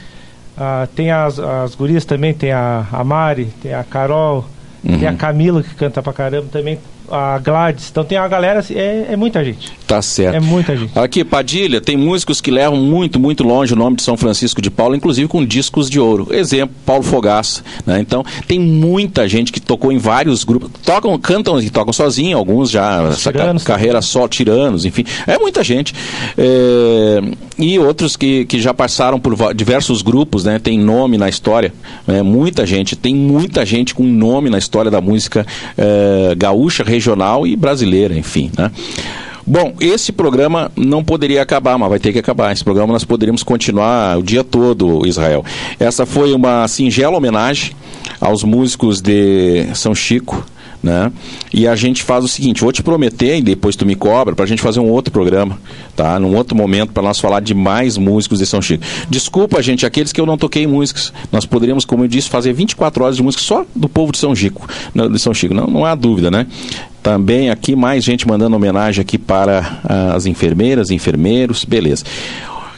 Ah, 0.56 0.87
tem 0.94 1.11
as, 1.11 1.38
as 1.40 1.74
gurias 1.74 2.04
também, 2.04 2.32
tem 2.34 2.52
a, 2.52 2.87
a 2.92 3.02
Mari, 3.02 3.46
tem 3.62 3.74
a 3.74 3.82
Carol, 3.82 4.44
Uhum. 4.84 4.96
tem 4.98 5.08
a 5.08 5.14
Camila 5.14 5.61
que 5.62 5.74
canta 5.74 6.00
pra 6.00 6.12
caramba 6.12 6.46
também, 6.52 6.78
a 7.11 7.38
Gladys. 7.38 7.88
Então 7.90 8.05
tem 8.05 8.18
uma 8.18 8.29
galera, 8.29 8.64
é, 8.71 9.07
é 9.11 9.16
muita 9.16 9.44
gente. 9.44 9.73
Tá 9.87 10.03
certo. 10.03 10.37
É 10.37 10.40
muita 10.40 10.77
gente. 10.77 10.99
Aqui, 10.99 11.25
Padilha, 11.25 11.81
tem 11.81 11.97
músicos 11.97 12.40
que 12.40 12.51
levam 12.51 12.79
muito, 12.79 13.18
muito 13.18 13.42
longe 13.42 13.73
o 13.73 13.77
nome 13.77 13.97
de 13.97 14.03
São 14.03 14.16
Francisco 14.16 14.61
de 14.61 14.71
Paula, 14.71 14.97
inclusive 14.97 15.29
com 15.29 15.44
discos 15.44 15.88
de 15.88 15.99
ouro. 15.99 16.29
Exemplo, 16.31 16.75
Paulo 16.85 17.03
Fogaça. 17.03 17.62
Né? 17.87 18.01
Então, 18.01 18.25
tem 18.47 18.59
muita 18.59 19.27
gente 19.29 19.51
que 19.51 19.61
tocou 19.61 19.90
em 19.90 19.99
vários 19.99 20.44
grupos. 20.44 20.71
Tocam, 20.85 21.18
cantam 21.18 21.61
e 21.61 21.71
tocam 21.71 21.92
sozinho, 21.92 22.37
alguns 22.37 22.71
já, 22.71 23.03
essa 23.05 23.33
Tiranos 23.33 23.64
carreira 23.64 24.03
só, 24.03 24.29
tiranos, 24.29 24.85
enfim. 24.85 25.05
É 25.27 25.38
muita 25.38 25.64
gente. 25.64 25.94
É, 26.37 27.21
e 27.59 27.79
outros 27.79 28.16
que, 28.16 28.44
que 28.44 28.61
já 28.61 28.75
passaram 28.75 29.18
por 29.18 29.55
diversos 29.55 30.03
grupos, 30.03 30.44
né? 30.44 30.59
Tem 30.59 30.79
nome 30.79 31.16
na 31.16 31.29
história. 31.29 31.73
É, 32.07 32.23
muita 32.23 32.66
gente, 32.66 32.94
tem 32.94 33.14
muita 33.14 33.64
gente 33.64 33.94
com 33.94 34.05
nome 34.05 34.51
na 34.51 34.59
história 34.59 34.90
da 34.90 35.01
música 35.01 35.47
é, 35.77 36.35
gaúcha, 36.37 36.85
regional 36.98 37.46
e 37.46 37.54
brasileira, 37.54 38.16
enfim, 38.16 38.50
né? 38.58 38.70
Bom, 39.46 39.74
esse 39.80 40.12
programa 40.12 40.70
não 40.76 41.02
poderia 41.02 41.40
acabar, 41.40 41.78
mas 41.78 41.88
vai 41.88 41.98
ter 41.98 42.12
que 42.12 42.18
acabar. 42.18 42.52
Esse 42.52 42.62
programa 42.62 42.92
nós 42.92 43.04
poderíamos 43.04 43.42
continuar 43.42 44.18
o 44.18 44.22
dia 44.22 44.44
todo, 44.44 45.06
Israel. 45.06 45.42
Essa 45.80 46.04
foi 46.04 46.34
uma 46.34 46.68
singela 46.68 47.16
homenagem 47.16 47.72
aos 48.20 48.44
músicos 48.44 49.00
de 49.00 49.64
São 49.74 49.94
Chico, 49.94 50.44
né? 50.83 51.11
E 51.53 51.67
a 51.67 51.75
gente 51.75 52.03
faz 52.03 52.25
o 52.25 52.29
seguinte, 52.29 52.61
vou 52.61 52.73
te 52.73 52.83
prometer 52.83 53.38
e 53.38 53.43
depois 53.43 53.77
tu 53.77 53.85
me 53.85 53.95
cobra 53.95 54.35
pra 54.35 54.47
gente 54.47 54.62
fazer 54.62 54.81
um 54.81 54.88
outro 54.88 55.12
programa, 55.12 55.59
tá? 55.97 56.19
Num 56.19 56.37
outro 56.37 56.57
momento 56.57 56.93
para 56.93 57.03
nós 57.03 57.19
falar 57.19 57.41
de 57.41 57.55
mais 57.55 57.97
músicos 57.97 58.38
de 58.38 58.47
São 58.47 58.62
Chico. 58.62 58.85
Desculpa, 59.09 59.62
gente, 59.62 59.85
aqueles 59.85 60.12
que 60.12 60.21
eu 60.21 60.27
não 60.27 60.38
toquei 60.38 60.67
músicas. 60.67 61.12
Nós 61.33 61.45
poderíamos, 61.45 61.85
como 61.85 62.05
eu 62.05 62.09
disse, 62.09 62.29
fazer 62.29 62.53
24 62.53 63.05
horas 63.05 63.17
de 63.17 63.23
música 63.23 63.43
só 63.43 63.64
do 63.75 63.88
povo 63.88 64.12
de 64.12 64.19
São 64.19 64.35
Chico, 64.35 64.69
não, 64.95 65.11
de 65.11 65.19
São 65.19 65.35
Chico. 65.35 65.55
Não, 65.55 65.67
não 65.67 65.85
há 65.85 65.95
dúvida, 65.95 66.31
né? 66.31 66.47
Também 67.03 67.51
aqui 67.51 67.75
mais 67.75 68.05
gente 68.05 68.27
mandando 68.27 68.57
homenagem 68.57 69.01
aqui 69.01 69.19
para 69.19 69.81
ah, 69.85 70.14
as 70.14 70.27
enfermeiras, 70.27 70.91
enfermeiros, 70.91 71.64
beleza. 71.64 72.05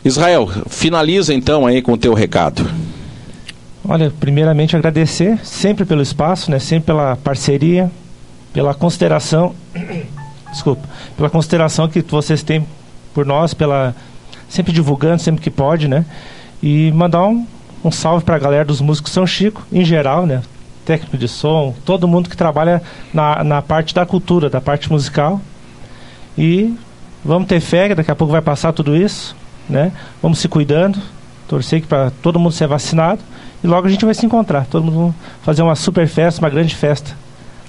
Israel, 0.04 0.48
finaliza 0.68 1.34
então 1.34 1.66
aí 1.66 1.82
com 1.82 1.92
o 1.92 1.96
teu 1.96 2.14
recado. 2.14 2.66
Olha, 3.88 4.12
primeiramente 4.20 4.76
agradecer 4.76 5.38
sempre 5.44 5.84
pelo 5.84 6.02
espaço, 6.02 6.50
né? 6.50 6.58
Sempre 6.58 6.86
pela 6.86 7.16
parceria, 7.16 7.90
pela 8.52 8.74
consideração, 8.74 9.54
desculpa, 10.52 10.86
pela 11.16 11.30
consideração 11.30 11.88
que 11.88 12.02
vocês 12.02 12.42
têm 12.42 12.66
por 13.14 13.24
nós, 13.24 13.54
pela 13.54 13.94
sempre 14.48 14.72
divulgando 14.72 15.22
sempre 15.22 15.40
que 15.40 15.50
pode, 15.50 15.88
né? 15.88 16.04
E 16.62 16.92
mandar 16.92 17.26
um, 17.26 17.46
um 17.82 17.90
salve 17.90 18.24
para 18.24 18.36
a 18.36 18.38
galera 18.38 18.64
dos 18.64 18.80
músicos 18.80 19.12
São 19.12 19.26
Chico, 19.26 19.66
em 19.72 19.84
geral, 19.84 20.26
né? 20.26 20.42
Técnico 20.84 21.16
de 21.16 21.28
som, 21.28 21.74
todo 21.84 22.06
mundo 22.06 22.28
que 22.28 22.36
trabalha 22.36 22.82
na, 23.14 23.42
na 23.42 23.62
parte 23.62 23.94
da 23.94 24.04
cultura, 24.04 24.50
da 24.50 24.60
parte 24.60 24.92
musical. 24.92 25.40
E 26.36 26.74
vamos 27.24 27.48
ter 27.48 27.60
fé, 27.60 27.94
daqui 27.94 28.10
a 28.10 28.14
pouco 28.14 28.32
vai 28.32 28.42
passar 28.42 28.72
tudo 28.72 28.94
isso, 28.94 29.34
né? 29.68 29.90
Vamos 30.20 30.38
se 30.38 30.48
cuidando, 30.48 30.98
torcer 31.48 31.82
para 31.86 32.10
todo 32.22 32.38
mundo 32.38 32.52
ser 32.52 32.66
vacinado 32.66 33.20
e 33.62 33.66
logo 33.66 33.86
a 33.86 33.90
gente 33.90 34.04
vai 34.04 34.14
se 34.14 34.24
encontrar. 34.26 34.66
Todo 34.70 34.84
mundo 34.84 35.06
vai 35.06 35.14
fazer 35.44 35.62
uma 35.62 35.74
super 35.74 36.06
festa, 36.08 36.40
uma 36.40 36.50
grande 36.50 36.74
festa 36.74 37.16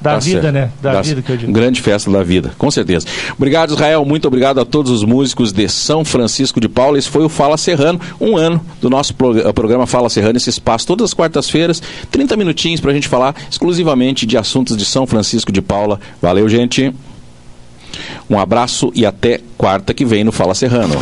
da 0.02 0.14
Tá 0.14 0.20
vida, 0.20 0.42
certo. 0.42 0.54
né? 0.56 0.72
Da 0.82 0.94
Tá 0.94 1.02
vida 1.04 1.22
que 1.22 1.32
eu 1.32 1.38
digo. 1.38 1.52
Grande 1.52 1.80
festa 1.80 2.10
da 2.10 2.24
vida, 2.24 2.52
com 2.58 2.72
certeza. 2.72 3.06
Obrigado, 3.38 3.70
Israel. 3.74 4.04
Muito 4.04 4.28
obrigado 4.28 4.60
a 4.60 4.66
todos 4.66 4.92
os 4.92 5.04
músicos 5.04 5.54
de 5.54 5.70
São 5.70 6.04
Francisco 6.04 6.60
de 6.60 6.68
Paula. 6.68 6.98
Esse 6.98 7.08
foi 7.08 7.24
o 7.24 7.30
Fala 7.30 7.56
Serrano, 7.56 8.02
um 8.20 8.36
ano 8.36 8.60
do 8.82 8.90
nosso 8.90 9.14
prog- 9.14 9.38
eh, 9.38 9.54
programa 9.54 9.86
Fala 9.86 10.10
Serrano, 10.10 10.38
esse 10.38 10.50
espaço 10.50 10.88
todas 10.88 11.06
as 11.12 11.14
quartas-feiras, 11.14 11.84
30 12.10 12.36
minutinhos 12.36 12.80
para 12.80 12.90
a 12.90 12.94
gente 12.96 13.08
falar 13.08 13.36
exclusivamente 13.50 14.26
de 14.26 14.38
assuntos 14.38 14.76
de 14.76 14.86
São 14.86 15.06
Francisco 15.06 15.52
de 15.52 15.62
Paula. 15.62 16.00
Valeu, 16.20 16.50
gente. 16.50 16.92
Um 18.28 18.40
abraço 18.40 18.92
e 18.96 19.06
até 19.06 19.40
quarta 19.56 19.94
que 19.94 20.04
vem 20.06 20.24
no 20.24 20.32
Fala 20.32 20.56
Serrano. 20.56 20.96